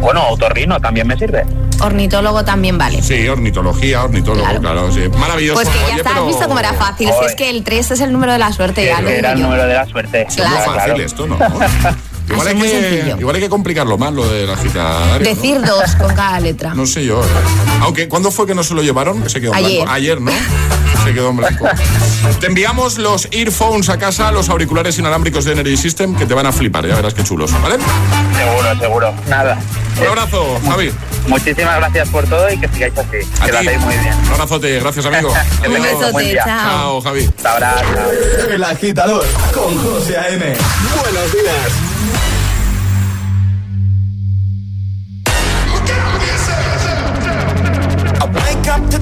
Bueno, 0.00 0.26
otorrino 0.30 0.80
también 0.80 1.06
me 1.06 1.18
sirve. 1.18 1.44
Ornitólogo 1.82 2.42
también 2.46 2.78
vale. 2.78 3.02
Sí, 3.02 3.28
ornitología, 3.28 4.04
ornitólogo, 4.04 4.42
claro, 4.42 4.60
Claro. 4.62 4.90
sí. 4.90 5.02
Maravilloso. 5.18 5.56
Pues 5.60 5.68
que 5.68 5.78
ya 5.80 5.84
Oye, 5.84 5.96
está, 5.96 6.10
pero- 6.10 6.20
has 6.22 6.26
visto 6.28 6.48
cómo 6.48 6.58
era 6.58 6.72
fácil. 6.72 7.10
Si 7.20 7.24
es 7.26 7.34
que 7.34 7.50
el 7.50 7.62
3 7.62 7.90
es 7.90 8.00
el 8.00 8.12
número 8.14 8.32
de 8.32 8.38
la 8.38 8.50
suerte, 8.54 8.86
ya 8.86 9.02
lo 9.02 9.10
Era 9.10 9.32
el 9.32 9.42
número 9.42 9.66
de 9.66 9.74
la 9.74 9.84
suerte. 9.84 10.22
Es 10.22 10.28
muy 10.28 10.46
Claro. 10.46 10.56
fácil 10.64 10.82
claro. 10.94 11.02
esto, 11.02 11.26
¿no? 11.26 11.36
Igual 12.28 12.48
hay, 12.48 12.54
muy 12.54 12.68
que, 12.68 13.14
igual 13.20 13.36
hay 13.36 13.42
que 13.42 13.48
complicarlo 13.48 13.98
más 13.98 14.12
lo 14.12 14.28
del 14.28 14.50
agitadario. 14.50 15.28
¿no? 15.30 15.34
Decir 15.36 15.60
dos 15.62 15.94
con 15.96 16.14
cada 16.14 16.40
letra. 16.40 16.74
No 16.74 16.84
sé 16.86 17.04
yo. 17.04 17.22
eh. 17.22 17.26
Aunque, 17.82 18.08
¿cuándo 18.08 18.30
fue 18.30 18.46
que 18.46 18.54
no 18.54 18.64
se 18.64 18.74
lo 18.74 18.82
llevaron? 18.82 19.22
Que 19.22 19.28
se 19.28 19.40
quedó 19.40 19.52
en 19.52 19.58
Ayer. 19.58 19.76
blanco. 19.76 19.92
Ayer, 19.92 20.20
¿no? 20.20 20.32
Se 21.04 21.14
quedó 21.14 21.30
en 21.30 21.36
blanco. 21.36 21.66
Te 22.40 22.46
enviamos 22.46 22.98
los 22.98 23.28
earphones 23.30 23.88
a 23.90 23.98
casa, 23.98 24.32
los 24.32 24.48
auriculares 24.48 24.98
inalámbricos 24.98 25.44
de 25.44 25.52
Energy 25.52 25.76
System, 25.76 26.16
que 26.16 26.26
te 26.26 26.34
van 26.34 26.46
a 26.46 26.52
flipar, 26.52 26.84
ya 26.86 26.96
verás 26.96 27.14
qué 27.14 27.22
chulos, 27.22 27.52
¿vale? 27.62 27.76
Seguro, 28.36 28.80
seguro. 28.80 29.14
Nada. 29.28 29.58
Un 30.00 30.06
abrazo, 30.08 30.58
Javi. 30.68 30.90
Muchísimas 31.26 31.76
gracias 31.78 32.08
por 32.08 32.24
todo 32.26 32.48
y 32.50 32.58
que 32.58 32.68
sigáis 32.68 32.98
así. 32.98 33.16
A 33.40 33.46
que 33.46 33.52
lo 33.52 33.58
hacéis 33.58 33.80
muy 33.80 33.96
bien. 33.96 34.14
Un 34.14 34.32
abrazote, 34.32 34.80
gracias, 34.80 35.06
amigo. 35.06 35.32
Que 35.62 35.68
tengáis 35.68 35.94
besote, 35.94 36.12
buen 36.12 36.26
día. 36.28 36.42
chao. 36.44 36.70
Chao, 36.70 37.00
Javi. 37.00 37.24
Hasta 37.36 37.52
ahora. 37.52 37.74
El 38.50 38.64
agitador 38.64 39.26
con 39.52 39.76
José 39.78 40.16
A.M. 40.18 40.44
Buenos 41.02 41.32
días. 41.32 42.35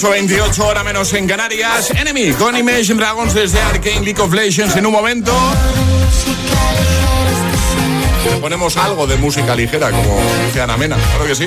8.28 0.00 0.58
hora 0.64 0.82
menos 0.82 1.12
en 1.12 1.28
Canarias. 1.28 1.90
Enemy 1.90 2.32
con 2.32 2.56
Imagine 2.56 2.94
Dragons 2.94 3.34
desde 3.34 3.60
Arcane 3.60 4.00
League 4.00 4.18
of 4.18 4.32
Legends. 4.32 4.74
En 4.76 4.86
un 4.86 4.92
momento 4.92 5.30
ponemos 8.40 8.78
algo 8.78 9.06
de 9.06 9.16
música 9.18 9.54
ligera, 9.54 9.90
como 9.90 10.18
dice 10.46 10.62
Ana 10.62 10.78
Mena. 10.78 10.96
Claro 10.96 11.26
que 11.26 11.34
sí. 11.34 11.46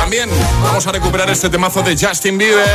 También 0.00 0.28
vamos 0.62 0.86
a 0.86 0.92
recuperar 0.92 1.30
este 1.30 1.48
temazo 1.48 1.80
de 1.80 1.96
Justin 1.96 2.36
Bieber. 2.36 2.66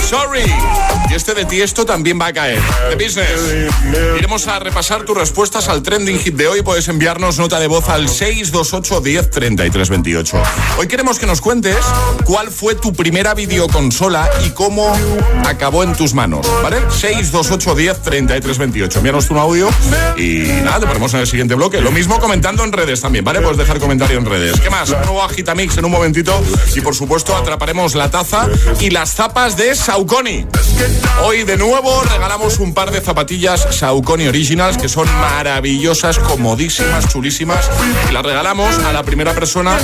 Sorry. 0.00 0.97
Este 1.18 1.34
de 1.34 1.46
Tiesto 1.46 1.84
también 1.84 2.16
va 2.20 2.26
a 2.26 2.32
caer. 2.32 2.60
The 2.90 2.94
Business. 2.94 3.72
Iremos 4.16 4.46
a 4.46 4.60
repasar 4.60 5.02
tus 5.02 5.16
respuestas 5.16 5.68
al 5.68 5.82
trending 5.82 6.16
hit 6.16 6.36
de 6.36 6.46
hoy. 6.46 6.62
Puedes 6.62 6.86
enviarnos 6.86 7.38
nota 7.38 7.58
de 7.58 7.66
voz 7.66 7.88
al 7.88 8.08
628 8.08 9.00
10 9.00 9.30
33 9.30 9.88
28. 9.90 10.42
Hoy 10.78 10.86
queremos 10.86 11.18
que 11.18 11.26
nos 11.26 11.40
cuentes 11.40 11.76
cuál 12.24 12.52
fue 12.52 12.76
tu 12.76 12.92
primera 12.92 13.34
videoconsola 13.34 14.30
y 14.46 14.50
cómo 14.50 14.96
acabó 15.44 15.82
en 15.82 15.96
tus 15.96 16.14
manos. 16.14 16.46
¿Vale? 16.62 16.76
628 16.88 17.74
10 17.74 18.02
33 18.02 18.58
28. 18.58 18.98
Envíanos 18.98 19.28
un 19.30 19.38
audio 19.38 19.68
y 20.16 20.44
nada, 20.62 20.78
te 20.78 20.86
ponemos 20.86 21.12
en 21.14 21.20
el 21.20 21.26
siguiente 21.26 21.56
bloque. 21.56 21.80
Lo 21.80 21.90
mismo 21.90 22.20
comentando 22.20 22.62
en 22.62 22.70
redes 22.70 23.00
también, 23.00 23.24
¿vale? 23.24 23.40
Puedes 23.40 23.58
dejar 23.58 23.80
comentario 23.80 24.18
en 24.18 24.24
redes. 24.24 24.60
¿Qué 24.60 24.70
más? 24.70 24.90
Un 24.90 25.00
nuevo 25.00 25.24
Agitamix 25.24 25.76
en 25.78 25.84
un 25.84 25.90
momentito. 25.90 26.40
Y 26.76 26.80
por 26.80 26.94
supuesto, 26.94 27.36
atraparemos 27.36 27.96
la 27.96 28.08
taza 28.08 28.48
y 28.78 28.90
las 28.90 29.14
zapas 29.16 29.56
de 29.56 29.74
Saucony. 29.74 30.46
Hoy 31.22 31.44
de 31.44 31.56
nuevo 31.56 32.02
regalamos 32.02 32.58
un 32.58 32.74
par 32.74 32.90
de 32.90 33.00
zapatillas 33.00 33.66
Saucony 33.70 34.28
Originals 34.28 34.78
que 34.78 34.88
son 34.88 35.08
maravillosas, 35.20 36.18
comodísimas, 36.18 37.08
chulísimas. 37.08 37.70
Y 38.08 38.12
las 38.12 38.24
regalamos 38.24 38.78
a 38.78 38.92
la 38.92 39.02
primera 39.02 39.34
persona 39.34 39.76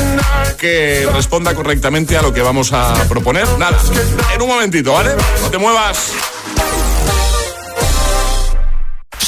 que 0.58 1.08
responda 1.12 1.54
correctamente 1.54 2.16
a 2.16 2.22
lo 2.22 2.32
que 2.32 2.42
vamos 2.42 2.72
a 2.72 2.94
proponer. 3.08 3.46
Nada, 3.58 3.78
en 4.34 4.42
un 4.42 4.48
momentito, 4.48 4.92
¿vale? 4.92 5.10
No 5.42 5.50
te 5.50 5.58
muevas. 5.58 6.12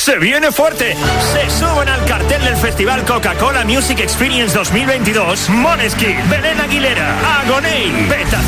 Se 0.06 0.18
viene 0.18 0.52
fuerte. 0.52 0.96
Se 1.32 1.50
suben 1.50 1.88
al 1.88 2.04
cartel 2.04 2.44
del 2.44 2.56
Festival 2.56 3.04
Coca-Cola 3.04 3.64
Music 3.64 3.98
Experience 3.98 4.54
2022 4.54 5.48
Moneskin, 5.48 6.16
Belén 6.30 6.60
Aguilera, 6.60 7.40
Agoney, 7.40 8.06
Beta 8.08 8.40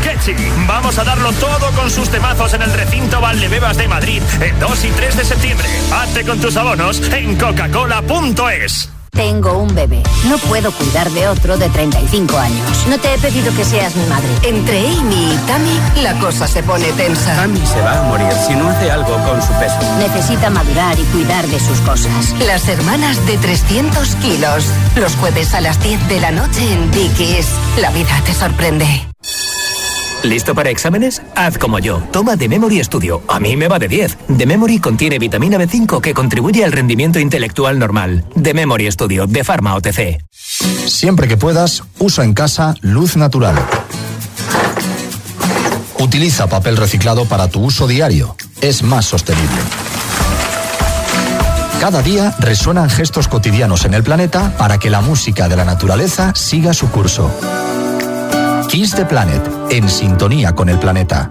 Sketchy. 0.00 0.34
Vamos 0.66 0.98
a 0.98 1.04
darlo 1.04 1.32
todo 1.32 1.70
con 1.76 1.90
sus 1.90 2.08
temazos 2.08 2.54
en 2.54 2.62
el 2.62 2.72
recinto 2.72 3.20
Valdebebas 3.20 3.76
de 3.76 3.88
Madrid 3.88 4.22
el 4.40 4.58
2 4.58 4.84
y 4.84 4.88
3 4.88 5.16
de 5.16 5.24
septiembre. 5.24 5.68
Hazte 5.92 6.24
con 6.24 6.40
tus 6.40 6.56
abonos 6.56 7.00
en 7.12 7.36
coca-cola.es. 7.36 8.90
Tengo 9.10 9.58
un 9.58 9.74
bebé. 9.74 10.02
No 10.28 10.38
puedo 10.38 10.72
cuidar 10.72 11.10
de 11.10 11.28
otro 11.28 11.58
de 11.58 11.68
35 11.68 12.38
años. 12.38 12.86
No 12.88 12.98
te 12.98 13.12
he 13.12 13.18
pedido 13.18 13.54
que 13.54 13.64
seas 13.64 13.94
mi 13.96 14.06
madre. 14.06 14.28
Entre 14.44 14.78
Amy 14.78 15.34
y 15.34 15.36
Tammy, 15.46 16.02
la 16.02 16.14
cosa 16.20 16.46
se 16.46 16.62
pone 16.62 16.90
tensa. 16.92 17.34
Tammy 17.34 17.60
se 17.66 17.80
va 17.82 17.98
a 17.98 18.02
morir 18.04 18.32
si 18.46 18.54
no 18.54 18.68
hace 18.68 18.90
algo 18.90 19.12
con 19.24 19.42
su 19.42 19.52
peso. 19.54 19.76
Necesita 19.98 20.48
madurar 20.48 20.98
y 20.98 21.02
cuidar 21.04 21.46
de 21.48 21.58
sus 21.58 21.80
cosas. 21.80 22.34
Las 22.46 22.68
hermanas 22.68 23.26
de 23.26 23.36
300 23.36 24.14
kilos. 24.16 24.64
Los 24.96 25.14
jueves 25.16 25.54
a 25.54 25.60
las 25.60 25.82
10 25.82 26.08
de 26.08 26.20
la 26.20 26.30
noche 26.30 26.72
en 26.72 26.90
Dickies. 26.90 27.48
La 27.78 27.90
vida 27.90 28.22
te 28.24 28.32
sorprende. 28.32 29.09
¿Listo 30.22 30.54
para 30.54 30.68
exámenes? 30.68 31.22
Haz 31.34 31.56
como 31.56 31.78
yo. 31.78 32.02
Toma 32.12 32.36
The 32.36 32.48
Memory 32.48 32.84
Studio. 32.84 33.22
A 33.26 33.40
mí 33.40 33.56
me 33.56 33.68
va 33.68 33.78
de 33.78 33.88
10. 33.88 34.18
The 34.36 34.46
Memory 34.46 34.78
contiene 34.78 35.18
vitamina 35.18 35.56
B5 35.56 36.00
que 36.00 36.12
contribuye 36.12 36.62
al 36.62 36.72
rendimiento 36.72 37.18
intelectual 37.18 37.78
normal. 37.78 38.24
The 38.40 38.52
Memory 38.52 38.90
Studio 38.92 39.26
de 39.26 39.44
Pharma 39.44 39.74
OTC. 39.76 40.22
Siempre 40.86 41.26
que 41.26 41.38
puedas, 41.38 41.84
usa 41.98 42.24
en 42.24 42.34
casa 42.34 42.74
luz 42.82 43.16
natural. 43.16 43.56
Utiliza 45.98 46.48
papel 46.48 46.76
reciclado 46.76 47.24
para 47.24 47.48
tu 47.48 47.62
uso 47.62 47.86
diario. 47.86 48.36
Es 48.60 48.82
más 48.82 49.06
sostenible. 49.06 49.60
Cada 51.80 52.02
día 52.02 52.34
resuenan 52.38 52.90
gestos 52.90 53.26
cotidianos 53.26 53.86
en 53.86 53.94
el 53.94 54.02
planeta 54.02 54.54
para 54.58 54.76
que 54.76 54.90
la 54.90 55.00
música 55.00 55.48
de 55.48 55.56
la 55.56 55.64
naturaleza 55.64 56.32
siga 56.34 56.74
su 56.74 56.90
curso. 56.90 57.30
Kiss 58.70 58.94
the 58.94 59.04
Planet, 59.04 59.42
en 59.70 59.88
sintonía 59.88 60.54
con 60.54 60.68
el 60.68 60.78
planeta. 60.78 61.28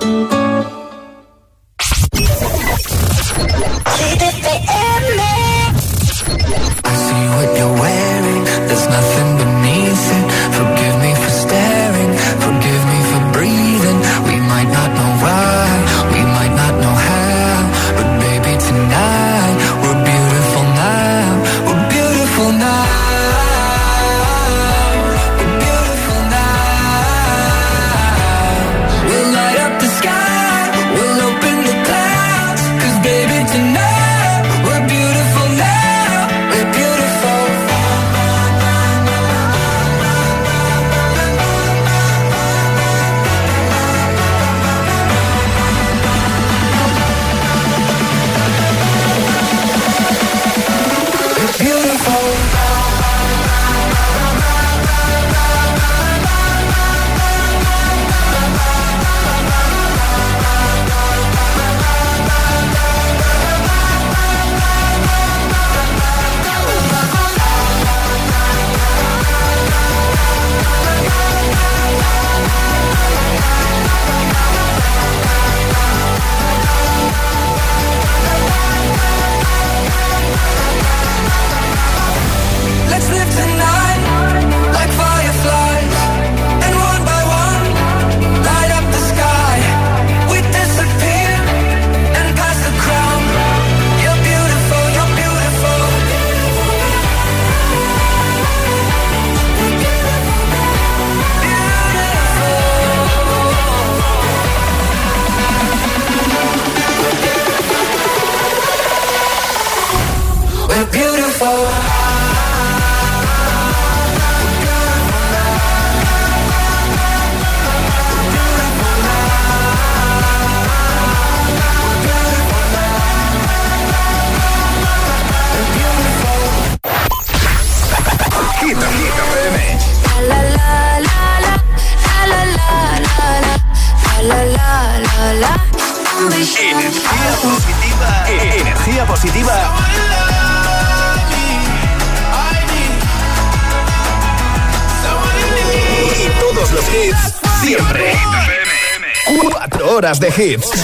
de 150.20 150.32
hits. 150.32 150.79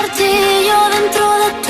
Martillo 0.00 0.76
dentro 0.94 1.24
de 1.42 1.48
tu 1.64 1.69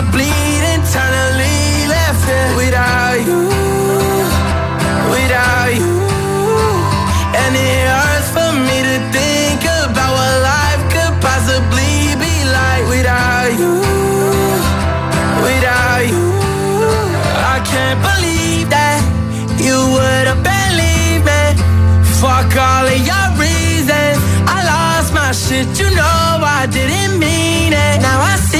I 0.00 0.02
bleed 0.16 0.64
internally. 0.80 1.60
Left 1.92 2.24
it 2.24 2.56
without 2.56 3.20
you, 3.20 3.40
without 5.12 5.68
you. 5.76 5.92
And 7.36 7.52
it 7.52 7.84
hurts 7.84 8.32
for 8.32 8.50
me 8.64 8.76
to 8.88 8.96
think 9.12 9.60
about 9.60 10.10
what 10.16 10.34
life 10.40 10.82
could 10.88 11.14
possibly 11.20 12.16
be 12.16 12.34
like 12.48 12.84
without 12.88 13.52
you, 13.60 13.76
without 15.44 16.08
you. 16.08 16.32
I 17.52 17.60
can't 17.70 18.00
believe 18.00 18.72
that 18.72 19.04
you 19.60 19.76
would 19.92 20.26
have 20.32 20.40
believed 20.40 21.28
me. 21.28 21.60
Fuck 22.24 22.56
all 22.56 22.88
of 22.88 23.00
your 23.04 23.26
reasons. 23.36 24.16
I 24.48 24.64
lost 24.64 25.12
my 25.12 25.32
shit, 25.32 25.68
you 25.76 25.92
know 25.92 26.40
I 26.40 26.64
didn't 26.72 27.20
mean 27.20 27.74
it. 27.74 28.00
Now 28.00 28.18
I 28.32 28.36
see 28.48 28.59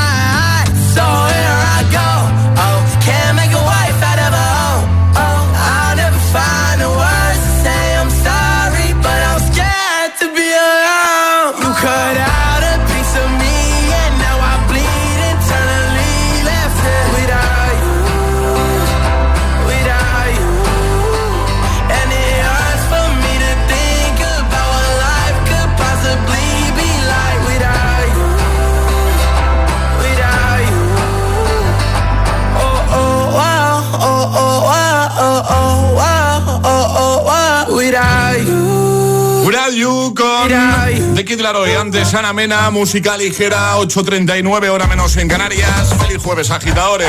You 39.75 40.13
con 40.15 41.15
The 41.15 41.25
Kid 41.25 41.39
Laroi. 41.39 41.75
Antes 41.75 42.13
Ana 42.13 42.33
Mena, 42.33 42.69
música 42.71 43.17
ligera, 43.17 43.75
8.39, 43.77 44.69
hora 44.69 44.87
menos 44.87 45.15
en 45.17 45.27
Canarias. 45.27 45.93
Feliz 46.05 46.21
jueves, 46.21 46.51
agitadores. 46.51 47.07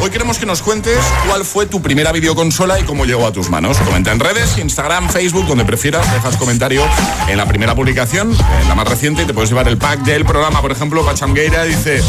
Hoy 0.00 0.10
queremos 0.10 0.38
que 0.38 0.46
nos 0.46 0.60
cuentes 0.62 0.98
cuál 1.28 1.44
fue 1.44 1.66
tu 1.66 1.80
primera 1.80 2.12
videoconsola 2.12 2.80
y 2.80 2.84
cómo 2.84 3.04
llegó 3.04 3.26
a 3.26 3.32
tus 3.32 3.48
manos. 3.48 3.78
Comenta 3.78 4.12
en 4.12 4.20
redes, 4.20 4.58
Instagram, 4.58 5.08
Facebook, 5.08 5.46
donde 5.46 5.64
prefieras. 5.64 6.10
Dejas 6.12 6.36
comentario 6.36 6.84
en 7.28 7.36
la 7.36 7.46
primera 7.46 7.74
publicación, 7.74 8.36
en 8.60 8.68
la 8.68 8.74
más 8.74 8.88
reciente, 8.88 9.22
y 9.22 9.26
te 9.26 9.34
puedes 9.34 9.50
llevar 9.50 9.68
el 9.68 9.78
pack 9.78 10.00
del 10.00 10.24
programa. 10.24 10.60
Por 10.60 10.72
ejemplo, 10.72 11.04
Pachangueira 11.04 11.64
dice, 11.64 12.02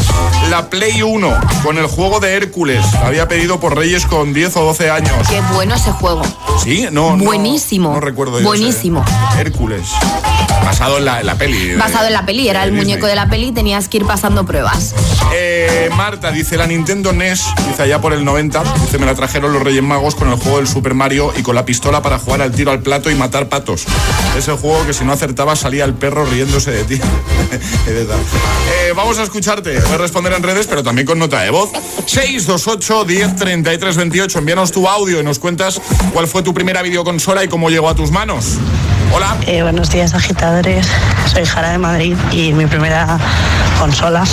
la 0.50 0.68
Play 0.68 1.02
1 1.02 1.40
con 1.62 1.78
el 1.78 1.86
juego 1.86 2.20
de 2.20 2.34
Hércules. 2.34 2.84
La 2.94 3.08
había 3.08 3.28
pedido 3.28 3.60
por 3.60 3.76
Reyes 3.76 4.04
con 4.06 4.32
10 4.32 4.56
o 4.56 4.64
12 4.64 4.90
años. 4.90 5.28
Qué 5.28 5.40
bueno 5.54 5.74
ese 5.74 5.92
juego. 5.92 6.22
¿Sí? 6.62 6.86
No, 6.90 7.16
no, 7.16 7.24
Buenísimo. 7.24 7.92
No, 7.92 8.00
recuerdo 8.00 8.40
yo 8.40 8.46
Buenísimo. 8.46 9.04
ese. 9.30 9.40
Hércules. 9.40 9.75
Basado 10.64 10.98
en 10.98 11.04
la, 11.04 11.20
en 11.20 11.26
la 11.26 11.36
peli. 11.36 11.68
de- 11.68 11.76
Basado 11.76 12.06
en 12.06 12.12
la 12.12 12.26
peli, 12.26 12.48
era 12.48 12.64
el 12.64 12.70
Disney. 12.70 12.84
muñeco 12.86 13.06
de 13.06 13.14
la 13.14 13.28
peli 13.28 13.48
y 13.48 13.52
tenías 13.52 13.88
que 13.88 13.98
ir 13.98 14.04
pasando 14.06 14.44
pruebas. 14.44 14.94
Eh, 15.34 15.90
Marta 15.96 16.30
dice 16.32 16.56
la 16.56 16.66
Nintendo 16.66 17.12
NES, 17.12 17.44
dice 17.68 17.82
allá 17.82 18.00
por 18.00 18.12
el 18.12 18.24
90, 18.24 18.62
dice 18.80 18.98
me 18.98 19.06
la 19.06 19.14
trajeron 19.14 19.52
los 19.52 19.62
Reyes 19.62 19.82
Magos 19.82 20.14
con 20.14 20.28
el 20.28 20.36
juego 20.36 20.58
del 20.58 20.66
Super 20.68 20.94
Mario 20.94 21.32
y 21.36 21.42
con 21.42 21.54
la 21.54 21.64
pistola 21.64 22.02
para 22.02 22.18
jugar 22.18 22.42
al 22.42 22.52
tiro 22.52 22.70
al 22.70 22.80
plato 22.80 23.10
y 23.10 23.14
matar 23.14 23.48
patos. 23.48 23.84
Ese 24.36 24.52
juego 24.52 24.84
que 24.86 24.92
si 24.92 25.04
no 25.04 25.12
acertaba 25.12 25.54
salía 25.56 25.84
el 25.84 25.94
perro 25.94 26.24
riéndose 26.26 26.70
de 26.72 26.84
ti. 26.84 27.00
Eh, 27.88 28.92
vamos 28.94 29.18
a 29.18 29.22
escucharte, 29.22 29.78
voy 29.80 29.92
a 29.92 29.98
responder 29.98 30.32
en 30.32 30.42
redes, 30.42 30.66
pero 30.66 30.82
también 30.82 31.06
con 31.06 31.18
nota 31.18 31.40
de 31.42 31.50
voz. 31.50 31.70
628 32.06 33.04
10 33.04 33.36
33 33.36 33.96
28, 33.96 34.38
envíanos 34.40 34.72
tu 34.72 34.88
audio 34.88 35.20
y 35.20 35.24
nos 35.24 35.38
cuentas 35.38 35.80
cuál 36.12 36.26
fue 36.26 36.42
tu 36.42 36.52
primera 36.52 36.82
videoconsola 36.82 37.44
y 37.44 37.48
cómo 37.48 37.70
llegó 37.70 37.88
a 37.88 37.94
tus 37.94 38.10
manos. 38.10 38.58
Hola. 39.12 39.36
Eh, 39.46 39.62
buenos 39.62 39.90
días, 39.90 40.14
agitadores. 40.14 40.86
Soy 41.32 41.44
Jara 41.44 41.70
de 41.70 41.78
Madrid 41.78 42.16
y 42.32 42.52
mi 42.52 42.66
primera 42.66 43.18
consola 43.78 44.24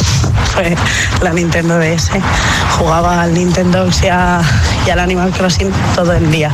fue 0.53 0.75
la 1.21 1.31
Nintendo 1.31 1.77
DS. 1.79 2.09
Jugaba 2.77 3.21
al 3.21 3.33
Nintendo 3.33 3.87
y, 4.01 4.07
a- 4.07 4.41
y 4.85 4.89
al 4.89 4.99
Animal 4.99 5.31
Crossing 5.31 5.71
todo 5.95 6.11
el 6.13 6.29
día. 6.31 6.51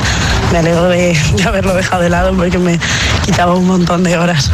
Me 0.52 0.58
alegro 0.58 0.84
de, 0.88 1.18
de 1.36 1.42
haberlo 1.44 1.74
dejado 1.74 2.02
de 2.02 2.10
lado 2.10 2.34
porque 2.36 2.58
me 2.58 2.78
quitaba 3.24 3.54
un 3.54 3.66
montón 3.66 4.04
de 4.04 4.16
horas. 4.18 4.50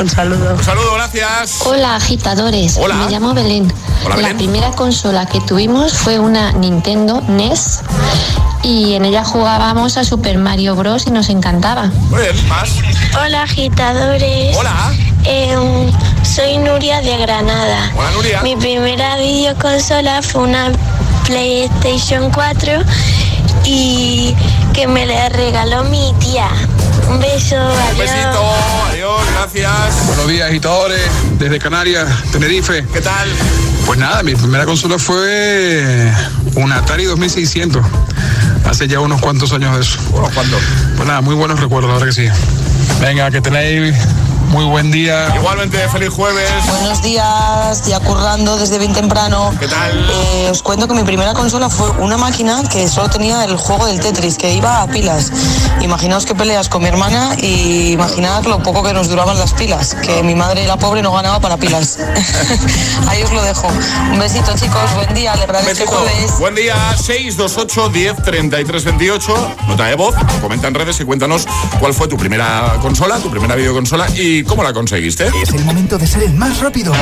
Un 0.00 0.08
saludo. 0.08 0.54
Un 0.54 0.62
saludo, 0.64 0.94
gracias. 0.94 1.60
Hola 1.66 1.96
agitadores, 1.96 2.76
Hola. 2.80 2.94
me 2.96 3.10
llamo 3.10 3.34
Belén. 3.34 3.72
Hola, 4.04 4.16
la 4.16 4.22
Belén. 4.22 4.36
primera 4.36 4.70
consola 4.72 5.26
que 5.26 5.40
tuvimos 5.40 5.92
fue 5.94 6.18
una 6.18 6.52
Nintendo 6.52 7.20
NES 7.26 7.80
y 8.62 8.94
en 8.94 9.04
ella 9.04 9.24
jugábamos 9.24 9.96
a 9.96 10.04
Super 10.04 10.38
Mario 10.38 10.74
Bros 10.76 11.06
y 11.06 11.10
nos 11.10 11.28
encantaba. 11.30 11.86
Muy 12.10 12.20
bien, 12.22 12.48
más. 12.48 12.68
Hola 13.14 13.42
agitadores. 13.42 14.56
Hola. 14.56 14.92
Em, 15.24 15.92
soy 16.24 16.58
Nuria 16.58 17.00
de 17.00 17.16
Granada. 17.18 17.90
Hola, 17.96 18.10
Nuria. 18.12 18.42
Mi 18.42 18.56
primera 18.56 19.16
videoconsola 19.16 20.22
fue 20.22 20.42
una 20.42 20.70
PlayStation 21.26 22.30
4 22.30 22.72
y 23.64 24.34
que 24.72 24.86
me 24.86 25.06
la 25.06 25.28
regaló 25.30 25.84
mi 25.84 26.14
tía. 26.20 26.48
Un 27.10 27.20
beso, 27.20 27.56
Un 27.56 27.62
adiós. 27.62 27.98
besito, 27.98 28.54
adiós, 28.90 29.20
gracias. 29.34 30.06
Buenos 30.06 30.28
días, 30.28 30.48
agitadores, 30.48 31.00
desde 31.38 31.58
Canarias, 31.58 32.06
Tenerife. 32.32 32.84
¿Qué 32.92 33.00
tal? 33.00 33.28
Pues 33.86 33.98
nada, 33.98 34.22
mi 34.22 34.34
primera 34.34 34.66
consola 34.66 34.98
fue 34.98 36.12
un 36.54 36.70
Atari 36.72 37.04
2600. 37.04 37.82
Hace 38.68 38.86
ya 38.86 39.00
unos 39.00 39.20
cuantos 39.22 39.50
años 39.52 39.74
de 39.74 39.80
eso. 39.80 39.98
¿Unos 40.12 40.30
cuantos? 40.34 40.60
Pues 40.94 41.08
nada, 41.08 41.22
muy 41.22 41.34
buenos 41.34 41.58
recuerdos, 41.58 41.90
ahora 41.90 42.04
que 42.04 42.12
sí. 42.12 42.28
Venga, 43.00 43.30
que 43.30 43.40
tenéis 43.40 43.96
muy 44.48 44.64
buen 44.64 44.90
día. 44.90 45.32
Igualmente, 45.36 45.78
feliz 45.88 46.10
jueves. 46.10 46.50
Buenos 46.70 47.02
días, 47.02 47.86
ya 47.86 48.00
currando 48.00 48.56
desde 48.56 48.78
bien 48.78 48.92
temprano. 48.92 49.54
¿Qué 49.58 49.68
tal? 49.68 50.10
Eh, 50.10 50.48
os 50.50 50.62
cuento 50.62 50.88
que 50.88 50.94
mi 50.94 51.02
primera 51.02 51.34
consola 51.34 51.68
fue 51.68 51.90
una 51.98 52.16
máquina 52.16 52.62
que 52.70 52.88
solo 52.88 53.08
tenía 53.08 53.44
el 53.44 53.56
juego 53.56 53.86
del 53.86 54.00
Tetris, 54.00 54.36
que 54.38 54.52
iba 54.54 54.82
a 54.82 54.86
pilas. 54.86 55.32
Imaginaos 55.80 56.26
que 56.26 56.34
peleas 56.34 56.68
con 56.68 56.82
mi 56.82 56.88
hermana 56.88 57.36
y 57.40 57.92
imaginad 57.92 58.44
lo 58.44 58.62
poco 58.62 58.82
que 58.82 58.92
nos 58.92 59.08
duraban 59.08 59.38
las 59.38 59.52
pilas, 59.52 59.94
que 59.94 60.22
mi 60.22 60.34
madre, 60.34 60.66
la 60.66 60.76
pobre, 60.76 61.02
no 61.02 61.12
ganaba 61.12 61.40
para 61.40 61.56
pilas. 61.56 61.98
Ahí 63.08 63.22
os 63.22 63.32
lo 63.32 63.42
dejo. 63.42 63.68
Un 64.12 64.18
besito, 64.18 64.52
chicos, 64.54 64.94
buen 64.94 65.14
día, 65.14 65.32
alegrar 65.32 65.62
este 65.66 65.86
jueves. 65.86 66.38
Buen 66.38 66.54
día, 66.54 66.74
628 66.96 67.88
10 67.90 68.22
33 68.22 68.84
28. 68.84 69.56
Nota 69.68 69.84
de 69.84 69.94
voz, 69.94 70.14
comenta 70.40 70.68
en 70.68 70.74
redes 70.74 71.00
y 71.00 71.04
cuéntanos 71.04 71.46
cuál 71.78 71.92
fue 71.92 72.08
tu 72.08 72.16
primera 72.16 72.76
consola, 72.80 73.18
tu 73.18 73.30
primera 73.30 73.54
videoconsola 73.54 74.08
y 74.16 74.37
cómo 74.44 74.62
la 74.62 74.72
conseguiste. 74.72 75.30
Es 75.42 75.50
el 75.52 75.64
momento 75.64 75.98
de 75.98 76.06
ser 76.06 76.22
el 76.22 76.34
más 76.34 76.60
rápido. 76.60 76.92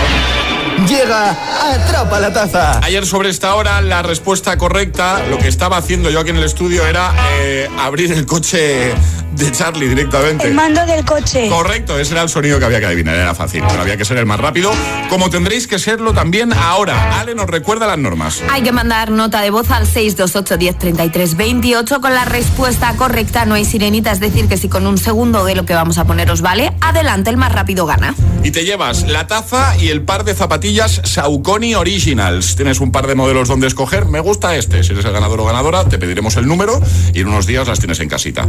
Llega 0.88 1.30
Atrapa 1.72 2.20
la 2.20 2.32
Taza. 2.32 2.80
Ayer 2.84 3.06
sobre 3.06 3.30
esta 3.30 3.54
hora 3.54 3.80
la 3.80 4.02
respuesta 4.02 4.58
correcta, 4.58 5.24
lo 5.28 5.38
que 5.38 5.48
estaba 5.48 5.78
haciendo 5.78 6.10
yo 6.10 6.20
aquí 6.20 6.30
en 6.30 6.36
el 6.36 6.44
estudio 6.44 6.86
era 6.86 7.14
eh, 7.40 7.68
abrir 7.78 8.12
el 8.12 8.26
coche 8.26 8.92
de 9.36 9.52
Charlie 9.52 9.88
directamente. 9.88 10.48
El 10.48 10.54
mando 10.54 10.84
del 10.86 11.04
coche. 11.04 11.48
Correcto, 11.48 11.98
ese 11.98 12.12
era 12.12 12.22
el 12.22 12.28
sonido 12.28 12.58
que 12.58 12.64
había 12.64 12.80
que 12.80 12.86
adivinar, 12.86 13.14
era 13.14 13.34
fácil, 13.34 13.62
pero 13.68 13.82
había 13.82 13.96
que 13.96 14.04
ser 14.04 14.16
el 14.18 14.26
más 14.26 14.40
rápido, 14.40 14.72
como 15.08 15.30
tendréis 15.30 15.66
que 15.66 15.78
serlo 15.78 16.12
también 16.12 16.52
ahora. 16.52 17.20
Ale 17.20 17.34
nos 17.34 17.46
recuerda 17.46 17.86
las 17.86 17.98
normas. 17.98 18.42
Hay 18.50 18.62
que 18.62 18.72
mandar 18.72 19.10
nota 19.10 19.40
de 19.40 19.50
voz 19.50 19.70
al 19.70 19.86
628 19.86 20.56
10 20.56 20.78
33 20.78 21.36
28 21.36 22.00
con 22.00 22.14
la 22.14 22.24
respuesta 22.24 22.94
correcta. 22.96 23.44
No 23.44 23.54
hay 23.54 23.64
sirenita, 23.64 24.10
es 24.12 24.20
decir, 24.20 24.48
que 24.48 24.56
si 24.56 24.68
con 24.68 24.86
un 24.86 24.98
segundo 24.98 25.44
de 25.44 25.54
lo 25.54 25.64
que 25.64 25.74
vamos 25.74 25.98
a 25.98 26.04
poneros 26.04 26.40
vale, 26.40 26.72
adelante, 26.80 27.30
el 27.30 27.36
más 27.36 27.52
rápido 27.52 27.86
gana. 27.86 28.14
Y 28.42 28.50
te 28.50 28.64
llevas 28.64 29.06
la 29.08 29.26
taza 29.26 29.76
y 29.78 29.88
el 29.88 30.02
par 30.02 30.24
de 30.24 30.34
zapatillas 30.34 31.00
Saucony 31.04 31.74
Originals. 31.74 32.56
Tienes 32.56 32.80
un 32.80 32.92
par 32.92 33.06
de 33.06 33.14
modelos 33.14 33.48
donde 33.48 33.66
escoger. 33.66 34.06
Me 34.06 34.20
gusta 34.20 34.56
este. 34.56 34.82
Si 34.84 34.92
eres 34.92 35.04
el 35.04 35.12
ganador 35.12 35.40
o 35.40 35.44
ganadora, 35.44 35.84
te 35.88 35.98
pediremos 35.98 36.36
el 36.36 36.46
número 36.46 36.80
y 37.12 37.20
en 37.20 37.28
unos 37.28 37.46
días 37.46 37.66
las 37.68 37.78
tienes 37.78 38.00
en 38.00 38.08
casita. 38.08 38.46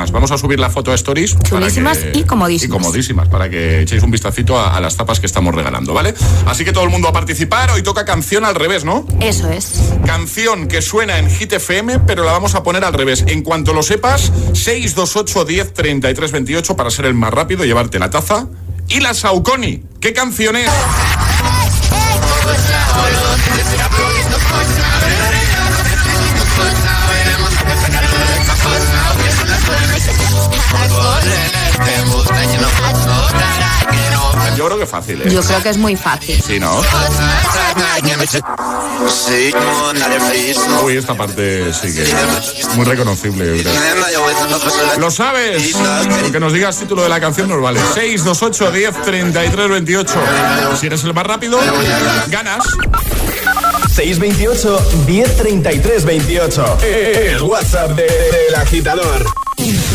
Chulísimas. 0.00 0.10
Vamos 0.12 0.30
a 0.32 0.38
subir 0.38 0.58
la 0.58 0.70
foto 0.70 0.92
a 0.92 0.94
Stories. 0.94 1.34
para 1.34 1.48
Chulísimas 1.48 1.98
que- 1.98 2.18
y 2.18 2.22
comodísimas. 2.24 2.64
Y 2.64 2.68
comodísimas, 2.82 3.28
para 3.28 3.48
que 3.50 3.82
echéis 3.82 4.02
un 4.02 4.10
vistacito 4.10 4.58
a, 4.58 4.76
a 4.76 4.80
las 4.80 4.96
tapas 4.96 5.20
que 5.20 5.26
estamos 5.26 5.54
regalando, 5.54 5.92
¿vale? 5.94 6.14
Así 6.46 6.64
que 6.64 6.72
todo 6.72 6.84
el 6.84 6.90
mundo 6.90 7.08
a 7.08 7.12
participar. 7.12 7.70
Hoy 7.70 7.82
toca 7.82 8.04
canción 8.04 8.44
al 8.44 8.54
revés, 8.54 8.84
¿no? 8.84 9.06
Eso 9.20 9.48
es. 9.50 9.80
Canción 10.06 10.68
que 10.68 10.82
suena 10.82 11.18
en 11.18 11.30
Hit 11.30 11.52
FM, 11.52 12.00
pero 12.00 12.24
la 12.24 12.32
vamos 12.32 12.54
a 12.54 12.62
poner 12.62 12.84
al 12.84 12.92
revés. 12.94 13.24
En 13.26 13.42
cuanto 13.42 13.72
lo 13.74 13.82
sepas, 13.82 14.32
628 14.54 15.44
10 15.44 15.74
33 15.74 16.32
28 16.32 16.76
para 16.76 16.90
ser 16.90 17.04
el 17.06 17.14
más 17.14 17.32
rápido, 17.32 17.64
llevarte 17.64 17.98
la 17.98 18.10
taza 18.10 18.46
y 18.88 19.00
la 19.00 19.14
Saucony. 19.14 19.82
¿Qué 20.00 20.12
canción 20.12 20.56
es? 20.56 20.70
Yo 34.60 34.66
creo 34.66 34.76
que 34.76 34.84
es 34.84 34.90
fácil, 34.90 35.22
¿eh? 35.22 35.30
Yo 35.30 35.40
creo 35.40 35.62
que 35.62 35.70
es 35.70 35.78
muy 35.78 35.96
fácil. 35.96 36.38
Sí, 36.46 36.58
¿no? 36.60 36.82
Uy, 40.84 40.96
esta 40.98 41.14
parte 41.14 41.72
sí 41.72 41.94
que 41.94 42.02
es 42.02 42.68
muy 42.76 42.84
reconocible, 42.84 43.62
creo. 43.62 43.72
¿Lo 44.98 45.10
sabes? 45.10 45.72
Con 46.20 46.30
que 46.32 46.40
nos 46.40 46.52
digas 46.52 46.76
título 46.76 47.02
de 47.04 47.08
la 47.08 47.18
canción 47.20 47.48
nos 47.48 47.62
vale. 47.62 47.80
628 47.94 48.70
10 48.70 49.02
33 49.02 49.68
28. 49.70 50.14
Si 50.78 50.86
eres 50.88 51.04
el 51.04 51.14
más 51.14 51.24
rápido, 51.26 51.58
ganas. 52.28 52.62
628 53.94 54.78
1033 55.06 56.04
28. 56.04 56.78
El 56.82 57.42
WhatsApp 57.42 57.92
de- 57.92 58.02
del 58.02 58.54
agitador. 58.56 59.24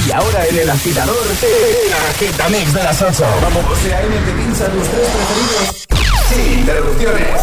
Y 0.08 0.12
ahora 0.12 0.46
en 0.46 0.60
el 0.60 0.70
agitador, 0.70 1.18
el 1.42 1.94
agitamix 1.94 2.74
de 2.74 2.84
las 2.84 3.02
8. 3.02 3.26
Vamos, 3.42 3.66
o 3.72 3.76
sea, 3.76 4.02
te 4.02 4.32
pinchan 4.34 4.72
tus 4.72 4.88
tres 4.88 5.08
preferidos. 5.10 5.88
Sin 6.30 6.60
interrupciones. 6.60 7.42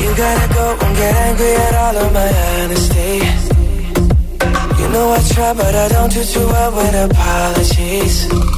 You 0.00 0.14
gotta 0.16 0.54
go 0.54 0.86
and 0.86 0.96
get 0.96 1.14
angry 1.14 1.54
at 1.54 1.74
all 1.74 1.96
of 1.96 2.12
my 2.14 2.28
honesty. 2.62 3.20
You 4.80 4.88
know 4.88 5.12
I 5.12 5.20
try, 5.34 5.52
but 5.52 5.74
I 5.74 5.88
don't 5.88 6.12
do 6.12 6.24
too 6.24 6.46
well 6.46 6.72
with 6.72 6.94
apologies. 6.94 8.57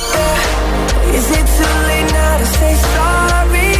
Is 1.21 1.29
it 1.29 1.45
too 1.55 1.75
late 1.89 2.11
now 2.13 2.37
to 2.39 2.45
say 2.47 2.73
sorry? 2.95 3.75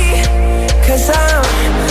Cause 0.86 1.10
I'm 1.10 1.91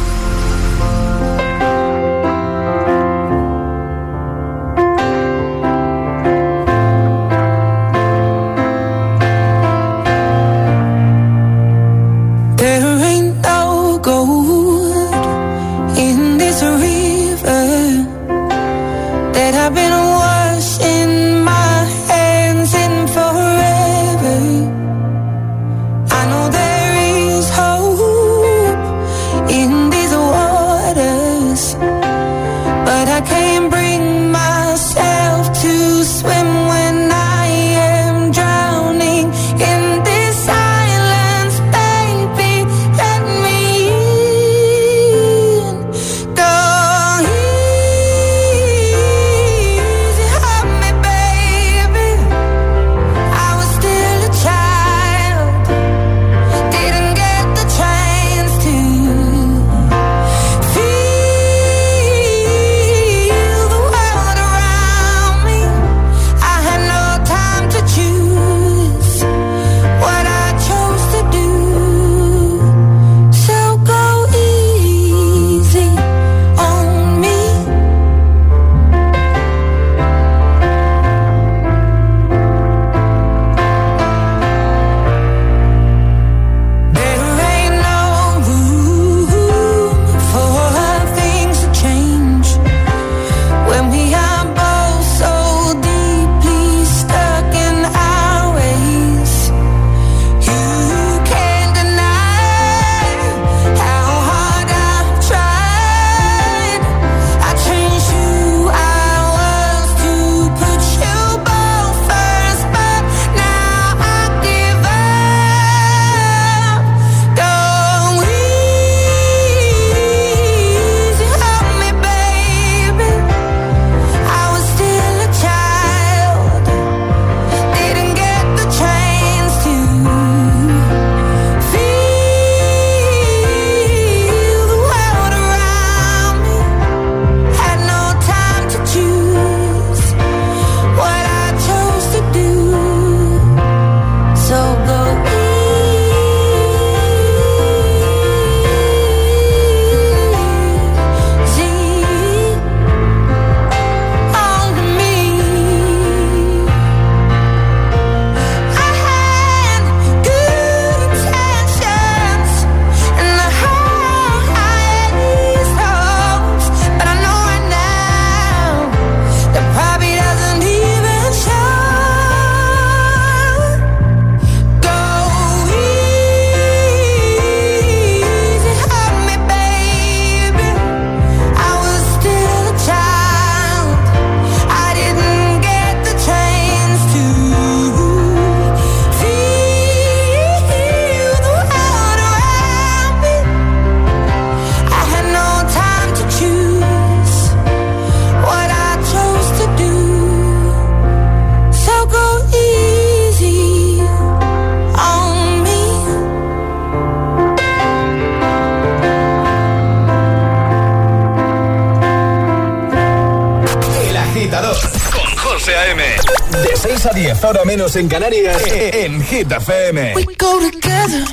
Menos 217.71 217.95
en 217.95 218.09
Canarias, 218.09 218.61
en 218.67 219.21
Hit 219.23 219.49
FM. 219.49 220.13
We 220.15 220.25
go 220.37 220.59
together. 220.59 221.23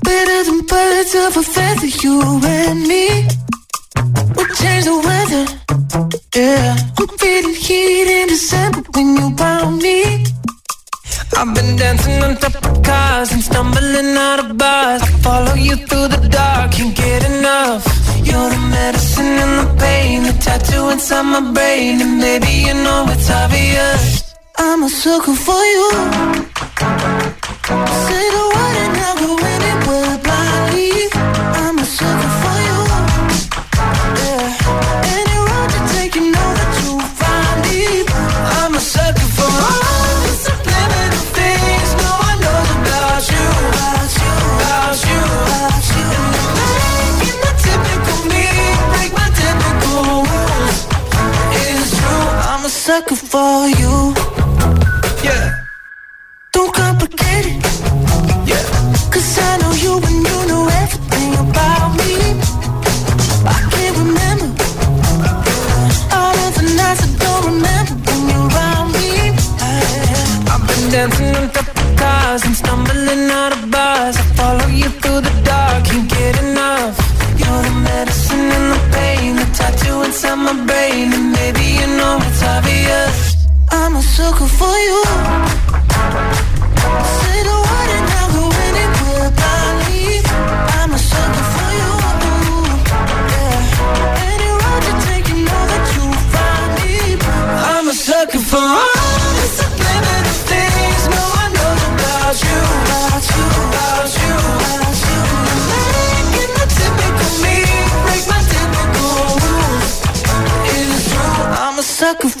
Better 0.00 0.38
than 0.46 0.60
birds 0.64 1.14
of 1.14 1.36
a 1.36 1.42
feather, 1.42 1.90
you 2.02 2.40
and 2.42 2.80
me. 2.90 3.06
We 4.36 4.44
change 4.60 4.84
the 4.84 4.96
weather. 5.08 5.44
Yeah. 6.34 6.76
I'm 6.98 7.08
feeling 7.18 7.54
heat 7.54 8.08
in 8.20 8.28
December 8.28 8.82
when 8.94 9.16
you 9.18 9.36
found 9.36 9.82
me. 9.82 10.24
I've 11.36 11.54
been 11.54 11.76
dancing 11.76 12.22
on 12.22 12.36
top 12.38 12.54
of 12.64 12.82
cars 12.82 13.32
and 13.32 13.42
stumbling 13.42 14.16
out 14.16 14.38
of 14.44 14.56
bars. 14.56 15.02
I 15.02 15.10
follow 15.26 15.54
you 15.56 15.76
through 15.76 16.08
the 16.08 16.26
dark, 16.30 16.72
can't 16.72 16.96
get 16.96 17.22
enough. 17.32 17.84
You're 18.24 18.48
the 18.48 18.62
medicine 18.78 19.34
and 19.44 19.54
the 19.60 19.68
pain, 19.78 20.22
the 20.22 20.32
tattoo 20.44 20.88
inside 20.88 21.26
my 21.34 21.52
brain, 21.52 22.00
and 22.00 22.18
maybe 22.18 22.52
you 22.66 22.72
know 22.72 23.04
it's 23.10 23.28
obvious. 23.28 24.25
I'm 24.58 24.82
a 24.84 24.88
sucker 24.88 25.34
for 25.34 25.64
you. 25.64 25.90
Say 28.06 28.24
the 28.36 28.44
word 28.54 28.76
and 28.84 28.96
I'll 29.04 29.16
go 29.16 29.36
anywhere 29.36 30.18
blindly. 30.24 31.08
I'm 31.60 31.78
a 31.78 31.84
sucker 31.84 32.32
for 32.40 32.58
you. 32.66 32.78
Yeah. 34.20 35.12
Any 35.16 35.36
road 35.46 35.70
you 35.76 35.82
take, 35.94 36.14
you 36.16 36.24
know 36.32 36.50
that 36.58 36.72
you'll 36.80 37.00
find 37.20 37.58
me. 37.64 38.04
I'm 38.60 38.74
a 38.74 38.80
sucker 38.80 39.28
for 39.36 39.50
all 39.68 40.16
the 40.24 40.34
subliminal 40.44 41.24
things 41.36 41.90
no 42.00 42.10
one 42.28 42.38
knows 42.44 42.70
about 42.80 43.24
you. 43.32 43.46
About 43.76 44.10
you, 44.20 44.32
about 44.56 44.98
you, 45.08 45.20
about 45.44 45.84
you. 45.92 46.06
And 46.64 46.80
you're 46.80 46.88
making 47.20 47.38
the 47.44 47.52
typical 47.64 48.20
me 48.32 48.46
break 48.92 49.12
my 49.20 49.28
typical 49.36 50.00
rules. 50.24 50.78
It's 51.60 51.90
true, 51.98 52.26
I'm 52.50 52.64
a 52.64 52.68
sucker 52.68 53.16
for 53.16 53.68
you. 53.80 54.05
Through 75.06 75.20
the 75.20 75.42
dark, 75.42 75.84
can't 75.84 76.08
get 76.08 76.34
enough. 76.42 76.96
You're 77.38 77.62
the 77.68 77.74
medicine 77.90 78.48
and 78.58 78.66
the 78.74 78.80
pain, 78.96 79.36
the 79.36 79.48
tattoo 79.58 80.02
inside 80.02 80.36
my 80.36 80.54
brain, 80.66 81.12
and 81.12 81.32
maybe 81.32 81.64
you 81.80 81.86
know 81.98 82.18
it's 82.28 82.42
obvious. 82.42 83.46
I'm 83.70 83.94
a 83.96 84.02
sucker 84.02 84.50
for 84.60 84.76
you. 84.88 85.65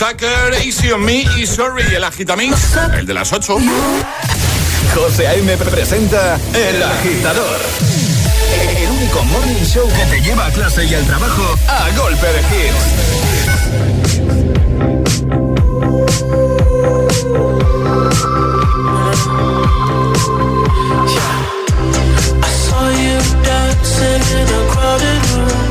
sucker 0.00 0.54
Easy 0.64 0.90
on 0.92 1.04
Me 1.04 1.26
y 1.36 1.46
Sorry, 1.46 1.82
el 1.94 2.02
Agitamix, 2.02 2.74
el 2.96 3.04
de 3.04 3.12
las 3.12 3.30
8. 3.34 3.58
José 4.94 5.28
A.M. 5.28 5.58
presenta 5.58 6.40
El 6.54 6.82
Agitador. 6.82 7.60
El 8.78 8.90
único 8.92 9.22
morning 9.24 9.62
show 9.62 9.86
que 9.86 10.06
te 10.06 10.22
lleva 10.22 10.46
a 10.46 10.50
clase 10.52 10.86
y 10.86 10.94
al 10.94 11.04
trabajo 11.04 11.54
a 11.68 11.90
golpe 11.98 12.26
de 12.32 12.40
hits. 12.40 12.86
I 22.40 22.48
saw 22.48 22.88
you 22.88 23.18
dancing 23.44 24.22
in 24.38 24.48
a 24.48 24.60
crowded 24.72 25.20
room. 25.34 25.70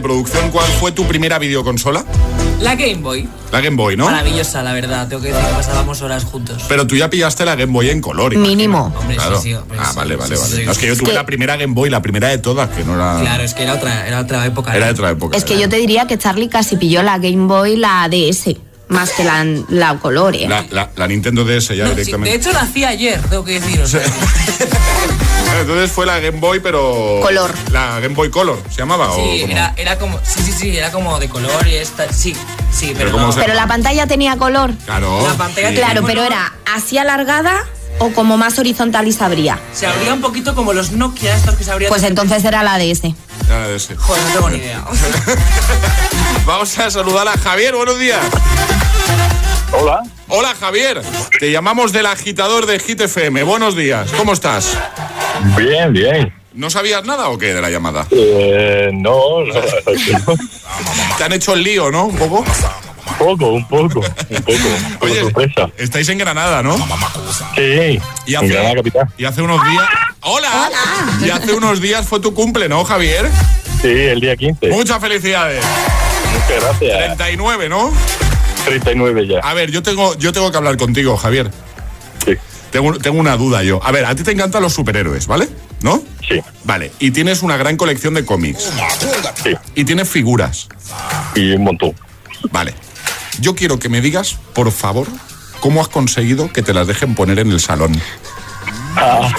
Producción, 0.00 0.50
¿cuál 0.50 0.66
fue 0.78 0.92
tu 0.92 1.04
primera 1.06 1.38
videoconsola? 1.38 2.04
La 2.60 2.76
Game 2.76 2.96
Boy. 2.96 3.28
La 3.50 3.60
Game 3.60 3.76
Boy, 3.76 3.96
¿no? 3.96 4.04
Maravillosa, 4.04 4.62
la 4.62 4.72
verdad. 4.72 5.08
Tengo 5.08 5.20
que 5.22 5.28
decir 5.32 5.44
que 5.44 5.52
pasábamos 5.54 6.00
horas 6.02 6.24
juntos. 6.24 6.62
Pero 6.68 6.86
tú 6.86 6.94
ya 6.94 7.10
pillaste 7.10 7.44
la 7.44 7.56
Game 7.56 7.72
Boy 7.72 7.90
en 7.90 8.00
color. 8.00 8.36
Mínimo. 8.36 8.92
Hombre, 8.96 9.16
Claro. 9.16 9.40
sí, 9.40 9.48
sí, 9.48 9.54
hombre, 9.54 9.78
ah, 9.80 9.86
sí, 9.90 9.96
vale, 9.96 10.16
vale, 10.16 10.36
sí, 10.36 10.42
vale. 10.42 10.56
sí, 10.56 10.62
No, 10.66 10.72
es 10.72 10.78
que 10.78 10.86
yo 10.86 10.96
tuve 10.96 11.12
la 11.12 11.26
primera 11.26 11.56
Game 11.56 11.74
Boy, 11.74 11.90
la 11.90 12.00
primera 12.00 12.28
de 12.28 12.38
todas, 12.38 12.68
que 12.70 12.84
no 12.84 12.94
era. 12.94 13.18
Claro, 13.20 13.42
es 13.42 13.54
que 13.54 13.64
era 13.64 13.74
otra, 13.74 14.06
era 14.06 14.20
otra 14.20 14.46
época. 14.46 14.74
Era 14.76 14.84
¿eh? 14.86 14.88
de 14.88 14.92
otra 14.92 15.10
época. 15.10 15.36
Es 15.36 15.44
que 15.44 15.58
yo 15.58 15.68
te 15.68 15.76
diría 15.76 16.06
que 16.06 16.16
Charlie 16.16 16.48
casi 16.48 16.76
pilló 16.76 17.02
la 17.02 17.18
Game 17.18 17.46
Boy, 17.46 17.76
la 17.76 18.08
DS, 18.08 18.54
más 18.90 19.10
que 19.10 19.24
la, 19.24 19.44
la 19.68 19.98
color, 19.98 20.36
¿eh? 20.36 20.46
La, 20.48 20.64
la- 20.70 20.90
la 20.94 21.06
Nintendo 21.08 21.44
DS 21.44 21.68
ya 21.74 21.84
No, 21.84 21.90
sí, 21.90 21.96
directamente. 21.96 22.30
de 22.30 22.36
hecho, 22.36 22.52
nací 22.52 22.84
ayer, 22.84 23.20
tengo 23.22 23.44
que 23.44 23.58
decir. 23.60 23.80
O 23.80 23.86
sea, 23.88 24.02
Entonces 25.60 25.90
fue 25.90 26.06
la 26.06 26.18
Game 26.20 26.38
Boy, 26.38 26.60
pero. 26.60 27.20
Color. 27.22 27.52
La 27.72 28.00
Game 28.00 28.14
Boy 28.14 28.30
Color, 28.30 28.62
¿se 28.70 28.76
llamaba? 28.78 29.14
sí, 29.14 29.44
era, 29.48 29.74
era 29.76 29.98
como. 29.98 30.18
Sí, 30.24 30.42
sí, 30.42 30.52
sí, 30.52 30.76
era 30.76 30.90
como 30.92 31.18
de 31.18 31.28
color 31.28 31.66
y 31.66 31.74
esta. 31.76 32.12
Sí, 32.12 32.34
sí, 32.72 32.92
pero. 32.96 33.10
¿cómo 33.12 33.26
no. 33.26 33.32
se- 33.32 33.40
Pero 33.40 33.54
la 33.54 33.66
pantalla 33.66 34.06
tenía 34.06 34.36
color. 34.36 34.72
Claro. 34.84 35.22
La 35.26 35.34
pantalla 35.34 35.70
sí. 35.70 35.74
Claro, 35.76 36.02
pero 36.06 36.22
era 36.24 36.52
así 36.74 36.98
alargada 36.98 37.64
o 37.98 38.10
como 38.12 38.36
más 38.38 38.58
horizontal 38.58 39.06
y 39.08 39.12
se 39.12 39.22
abría. 39.24 39.58
Se 39.74 39.86
abría 39.86 40.14
un 40.14 40.20
poquito 40.20 40.54
como 40.54 40.72
los 40.72 40.92
Nokia, 40.92 41.36
estos 41.36 41.54
que 41.56 41.64
se 41.64 41.70
abrían. 41.70 41.88
Pues 41.90 42.02
entonces 42.04 42.44
era 42.44 42.62
la 42.62 42.78
DS. 42.78 43.02
Era 43.46 43.68
de 43.68 43.76
ese. 43.76 43.96
Joder, 43.96 44.22
no 44.24 44.32
tengo 44.32 44.50
ni 44.50 44.58
idea. 44.58 44.84
Vamos 46.46 46.78
a 46.78 46.90
saludar 46.90 47.28
a 47.28 47.32
Javier, 47.38 47.74
buenos 47.74 47.98
días. 47.98 48.20
Hola. 49.72 50.02
Hola 50.28 50.54
Javier, 50.58 51.02
te 51.38 51.50
llamamos 51.50 51.92
del 51.92 52.06
agitador 52.06 52.66
de 52.66 52.78
Hit 52.78 53.00
FM. 53.02 53.42
Buenos 53.44 53.76
días, 53.76 54.10
¿cómo 54.16 54.32
estás? 54.32 54.76
Bien, 55.56 55.92
bien. 55.92 56.32
¿No 56.52 56.68
sabías 56.70 57.04
nada 57.04 57.28
o 57.28 57.38
qué 57.38 57.54
de 57.54 57.60
la 57.60 57.70
llamada? 57.70 58.06
Eh, 58.10 58.90
no, 58.92 59.44
no. 59.44 59.54
Te 61.18 61.24
han 61.24 61.32
hecho 61.32 61.54
el 61.54 61.62
lío, 61.62 61.90
¿no? 61.90 62.06
Un 62.06 62.16
poco. 62.16 62.38
Un 62.40 63.16
poco, 63.18 63.46
un 63.52 63.68
poco, 63.68 63.84
un 63.84 63.88
poco. 63.88 64.06
Un 64.30 64.42
poco 64.42 65.04
Oye, 65.06 65.20
sorpresa. 65.20 65.68
estáis 65.78 66.08
en 66.08 66.18
Granada, 66.18 66.62
¿no? 66.62 66.76
Sí, 67.54 68.00
Y 68.26 68.34
en 68.34 68.48
Granada 68.48 68.68
hace, 68.68 68.76
Capital. 68.76 69.08
y 69.18 69.24
hace 69.24 69.42
unos 69.42 69.62
días. 69.70 69.84
¡Hola! 70.22 70.70
Y 71.24 71.30
hace 71.30 71.52
unos 71.54 71.80
días 71.80 72.06
fue 72.06 72.18
tu 72.20 72.34
cumple, 72.34 72.68
¿no, 72.68 72.84
Javier? 72.84 73.30
Sí, 73.80 73.88
el 73.88 74.20
día 74.20 74.36
15. 74.36 74.68
Muchas 74.70 75.00
felicidades. 75.00 75.64
Muchas 76.42 76.62
gracias. 76.62 77.16
39, 77.16 77.68
¿no? 77.68 77.92
39 78.64 79.26
ya. 79.26 79.38
A 79.40 79.54
ver, 79.54 79.70
yo 79.70 79.82
tengo, 79.82 80.16
yo 80.18 80.32
tengo 80.32 80.50
que 80.50 80.56
hablar 80.56 80.76
contigo, 80.76 81.16
Javier. 81.16 81.50
Sí. 82.24 82.34
Tengo, 82.70 82.98
tengo 82.98 83.18
una 83.18 83.36
duda 83.36 83.62
yo. 83.62 83.80
A 83.84 83.90
ver, 83.92 84.04
a 84.04 84.14
ti 84.14 84.22
te 84.22 84.32
encantan 84.32 84.62
los 84.62 84.72
superhéroes, 84.72 85.26
¿vale? 85.26 85.48
¿No? 85.82 86.02
Sí. 86.28 86.40
Vale. 86.64 86.92
Y 86.98 87.10
tienes 87.10 87.42
una 87.42 87.56
gran 87.56 87.76
colección 87.76 88.14
de 88.14 88.24
cómics. 88.24 88.70
Sí. 89.42 89.54
Y 89.74 89.84
tienes 89.84 90.08
figuras. 90.08 90.68
Y 91.34 91.52
un 91.52 91.64
montón. 91.64 91.94
Vale. 92.50 92.74
Yo 93.40 93.54
quiero 93.54 93.78
que 93.78 93.88
me 93.88 94.00
digas, 94.00 94.36
por 94.54 94.70
favor, 94.70 95.06
cómo 95.60 95.80
has 95.80 95.88
conseguido 95.88 96.52
que 96.52 96.62
te 96.62 96.74
las 96.74 96.86
dejen 96.86 97.14
poner 97.14 97.38
en 97.38 97.50
el 97.50 97.60
salón. 97.60 97.98
Ah, 98.96 99.32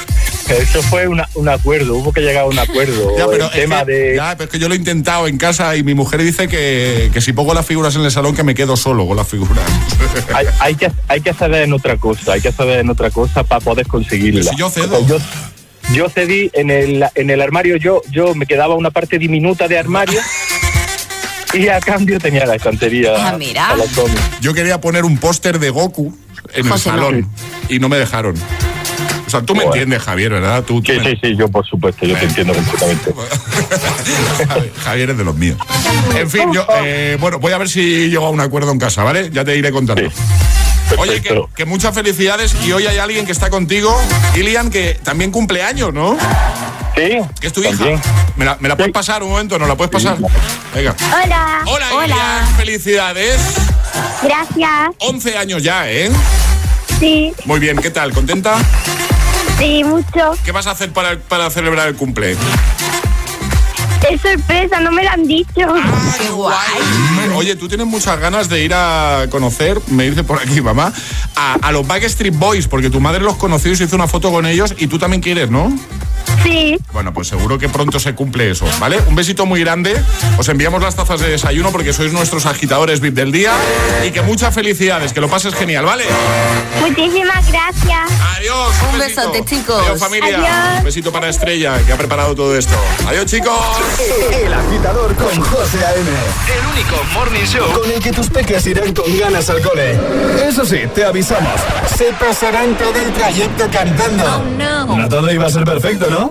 eso 0.58 0.82
fue 0.84 1.08
una- 1.08 1.28
un 1.36 1.50
acuerdo, 1.50 1.96
hubo 1.96 2.12
que 2.14 2.22
llegar 2.22 2.44
a 2.44 2.46
un 2.48 2.58
acuerdo. 2.60 3.18
Ya, 3.18 3.28
pero 3.28 3.46
el 3.46 3.52
tema 3.52 3.86
que- 3.86 3.92
de. 3.92 4.16
ya, 4.16 4.32
pero 4.38 4.46
es 4.46 4.50
que 4.52 4.60
yo 4.60 4.68
lo 4.68 4.74
he 4.74 4.78
intentado 4.78 5.28
en 5.28 5.38
casa 5.38 5.76
y 5.76 5.84
mi 5.84 5.94
mujer 5.94 6.22
dice 6.22 6.48
que, 6.48 7.10
que 7.14 7.22
si 7.22 7.34
pongo 7.34 7.54
las 7.54 7.66
figuras 7.66 7.96
en 7.96 8.02
el 8.04 8.12
salón 8.12 8.36
que 8.36 8.44
me 8.44 8.56
quedo 8.56 8.76
solo 8.78 9.08
con 9.08 9.18
las 9.18 9.28
figuras. 9.28 9.64
Hay, 10.36 10.46
hay 10.60 10.76
que, 10.76 10.92
hay 11.08 11.22
que 11.22 11.34
ceder 11.34 11.64
en 11.64 11.74
otra 11.74 11.98
cosa, 11.98 12.34
hay 12.34 12.42
que 12.42 12.52
ceder 12.52 12.80
en 12.80 12.90
otra 12.90 13.10
cosa 13.12 13.44
para 13.44 13.62
poder 13.62 13.88
conseguirla. 13.88 14.44
Si 14.52 14.58
yo 14.58 14.70
cedo. 14.70 15.06
Yo, 15.08 15.18
yo 15.94 16.10
cedí 16.10 16.50
en 16.54 16.70
el, 16.70 17.06
en 17.16 17.30
el 17.30 17.42
armario, 17.42 17.78
yo, 17.78 18.02
yo 18.12 18.34
me 18.36 18.46
quedaba 18.46 18.76
una 18.76 18.92
parte 18.92 19.18
diminuta 19.18 19.68
de 19.68 19.78
armario 19.80 20.20
y 21.54 21.68
a 21.68 21.80
cambio 21.80 22.20
tenía 22.20 22.46
la 22.46 22.56
estantería. 22.56 23.14
Ah, 23.18 23.36
mira. 23.38 23.76
Yo 24.42 24.54
quería 24.54 24.80
poner 24.82 25.04
un 25.06 25.18
póster 25.18 25.60
de 25.60 25.70
Goku 25.70 26.16
en 26.54 26.64
el 26.66 26.70
no. 26.70 26.78
salón 26.78 27.30
y 27.70 27.80
no 27.80 27.90
me 27.90 27.98
dejaron. 27.98 28.36
O 29.32 29.38
sea, 29.40 29.42
tú 29.44 29.54
me 29.54 29.60
Bueno. 29.64 29.72
entiendes, 29.76 30.04
Javier, 30.04 30.30
¿verdad? 30.34 30.62
Tú, 30.66 30.82
tú 30.82 30.92
Sí, 30.92 31.00
me- 31.00 31.12
sí, 31.12 31.20
sí, 31.24 31.36
yo 31.38 31.48
por 31.48 31.66
supuesto, 31.66 32.06
yo 32.06 32.18
te 32.18 32.26
entiendo 32.26 32.54
completamente. 32.54 33.14
Javi- 34.50 34.72
Javier 34.84 35.10
es 35.12 35.18
de 35.18 35.24
los 35.24 35.36
míos. 35.38 35.58
En 36.18 36.30
fin, 36.30 36.52
yo, 36.52 36.66
eh, 36.84 37.16
bueno, 37.18 37.40
voy 37.40 37.54
a 37.54 37.58
ver 37.58 37.70
si 37.70 38.10
llego 38.10 38.26
a 38.26 38.30
un 38.30 38.42
acuerdo 38.42 38.74
en 38.74 38.80
casa, 38.80 39.04
¿vale? 39.04 39.30
Ya 39.32 39.46
te 39.46 39.56
iré 39.56 39.72
contando. 39.72 40.04
Oye, 40.98 41.22
que, 41.22 41.42
que 41.56 41.64
muchas 41.64 41.96
felicidades 41.96 42.54
y 42.66 42.74
hoy 42.74 42.86
hay 42.88 42.98
alguien 42.98 43.26
que 43.26 43.32
está 43.32 43.50
contigo, 43.50 43.98
Ilian, 44.36 44.70
que 44.70 45.00
también 45.02 45.32
cumple 45.32 45.64
años, 45.64 45.94
¿no? 45.94 46.18
Sí. 46.98 47.20
Que 47.40 47.48
es 47.48 47.54
tu 47.54 47.62
hija. 47.64 47.86
¿Me 48.36 48.44
la, 48.44 48.58
me 48.60 48.68
la 48.68 48.76
puedes 48.76 48.92
pasar 48.92 49.24
un 49.24 49.30
momento? 49.30 49.58
¿No 49.58 49.66
la 49.66 49.76
puedes 49.76 49.92
pasar? 49.92 50.18
Venga. 50.76 50.94
Hola. 51.24 51.62
Hola, 51.68 51.86
Hola. 51.94 52.06
Ilian. 52.06 52.56
Felicidades. 52.58 53.40
Gracias. 54.24 54.90
11 54.98 55.38
años 55.38 55.64
ya, 55.64 55.90
¿eh? 55.90 56.12
Sí, 57.00 57.34
Muy 57.46 57.60
bien, 57.60 57.78
¿qué 57.78 57.90
tal? 57.90 58.12
¿Contenta? 58.14 58.58
Sí, 59.62 59.84
mucho. 59.84 60.36
¿Qué 60.44 60.52
vas 60.52 60.68
a 60.68 60.72
hacer 60.72 60.92
para, 60.92 61.18
para 61.20 61.50
celebrar 61.50 61.88
el 61.88 61.96
cumple? 61.96 62.36
Es 64.10 64.20
sorpresa, 64.20 64.80
no 64.80 64.92
me 64.92 65.04
lo 65.04 65.10
han 65.12 65.28
dicho. 65.28 65.52
Qué 66.18 66.30
guay. 66.30 66.56
Oye, 67.36 67.56
tú 67.56 67.68
tienes 67.68 67.86
muchas 67.86 68.20
ganas 68.20 68.50
de 68.50 68.64
ir 68.64 68.74
a 68.74 69.28
conocer, 69.30 69.80
me 69.88 70.10
dice 70.10 70.24
por 70.24 70.40
aquí 70.40 70.60
mamá, 70.60 70.92
a, 71.36 71.54
a 71.62 71.72
los 71.72 71.86
Backstreet 71.86 72.36
Boys, 72.36 72.68
porque 72.68 72.90
tu 72.90 73.00
madre 73.00 73.22
los 73.22 73.36
conoció 73.36 73.72
y 73.72 73.76
se 73.76 73.84
hizo 73.84 73.96
una 73.96 74.08
foto 74.08 74.32
con 74.32 74.46
ellos 74.46 74.74
y 74.78 74.88
tú 74.88 74.98
también 74.98 75.22
quieres, 75.22 75.52
¿no? 75.52 75.72
Sí, 76.44 76.78
Bueno, 76.94 77.14
pues 77.14 77.28
seguro 77.28 77.58
que 77.58 77.70
pronto 77.70 78.00
se 78.00 78.14
cumple 78.16 78.52
eso, 78.52 78.66
¿vale? 78.80 79.00
Un 79.08 79.16
besito 79.16 79.46
muy 79.46 79.60
grande. 79.62 79.96
Os 80.38 80.48
enviamos 80.50 80.82
las 80.82 80.96
tazas 80.96 81.20
de 81.20 81.30
desayuno 81.30 81.72
porque 81.72 81.94
sois 81.94 82.12
nuestros 82.14 82.46
agitadores 82.46 83.00
VIP 83.00 83.14
del 83.16 83.32
día 83.32 83.54
y 84.06 84.12
que 84.12 84.22
muchas 84.22 84.54
felicidades, 84.54 85.14
que 85.14 85.22
lo 85.22 85.30
pases 85.30 85.54
genial, 85.54 85.86
¿vale? 85.86 86.06
muchísimas 86.80 87.50
gracias. 87.52 88.12
Adiós. 88.38 88.76
Un 88.92 89.00
besote, 89.00 89.46
chicos. 89.46 89.82
Adiós, 89.86 90.00
familia. 90.00 90.38
Adiós. 90.38 90.78
Un 90.80 90.84
besito 90.84 91.12
para 91.12 91.30
Estrella, 91.30 91.78
que 91.86 91.94
ha 91.94 91.98
preparado 91.98 92.34
todo 92.36 92.56
esto. 92.58 92.74
Adiós, 93.08 93.26
chicos. 93.26 93.60
El 94.34 94.54
agitador 94.54 95.16
con 95.16 95.40
José 95.42 95.86
A.M. 95.86 96.10
El 96.10 96.68
único 96.74 97.04
morning 97.14 97.46
show 97.46 97.72
con 97.80 97.90
el 97.92 98.00
que 98.02 98.12
tus 98.12 98.30
peques 98.30 98.66
irán 98.68 98.94
con 98.94 99.18
ganas 99.18 99.50
al 99.50 99.62
cole. 99.62 99.98
Eso 100.48 100.66
sí, 100.66 100.80
te 100.94 101.06
avisamos. 101.06 101.54
Se 101.96 102.12
pasarán 102.14 102.76
todo 102.76 102.96
el 102.96 103.14
trayecto 103.14 103.68
cantando. 103.72 104.44
no. 104.58 104.98
No 104.98 105.10
todo 105.10 105.32
iba 105.32 105.46
a 105.48 105.50
ser 105.50 105.64
perfecto, 105.64 106.08
¿no? 106.10 106.31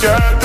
shirt. 0.00 0.39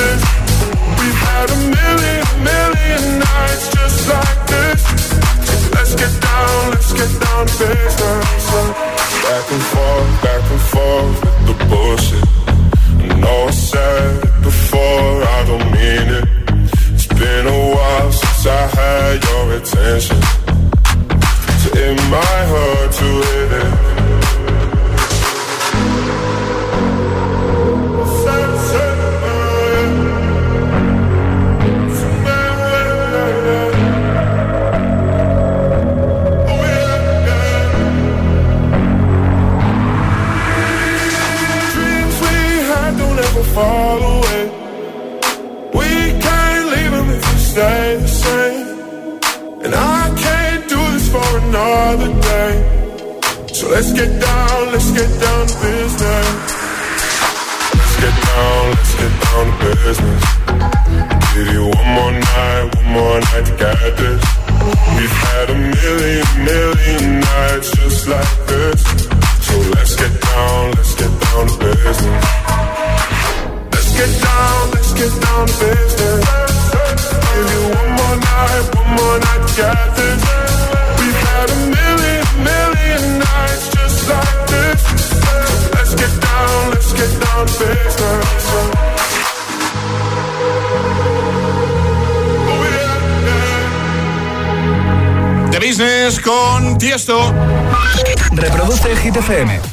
FM. 99.26 99.65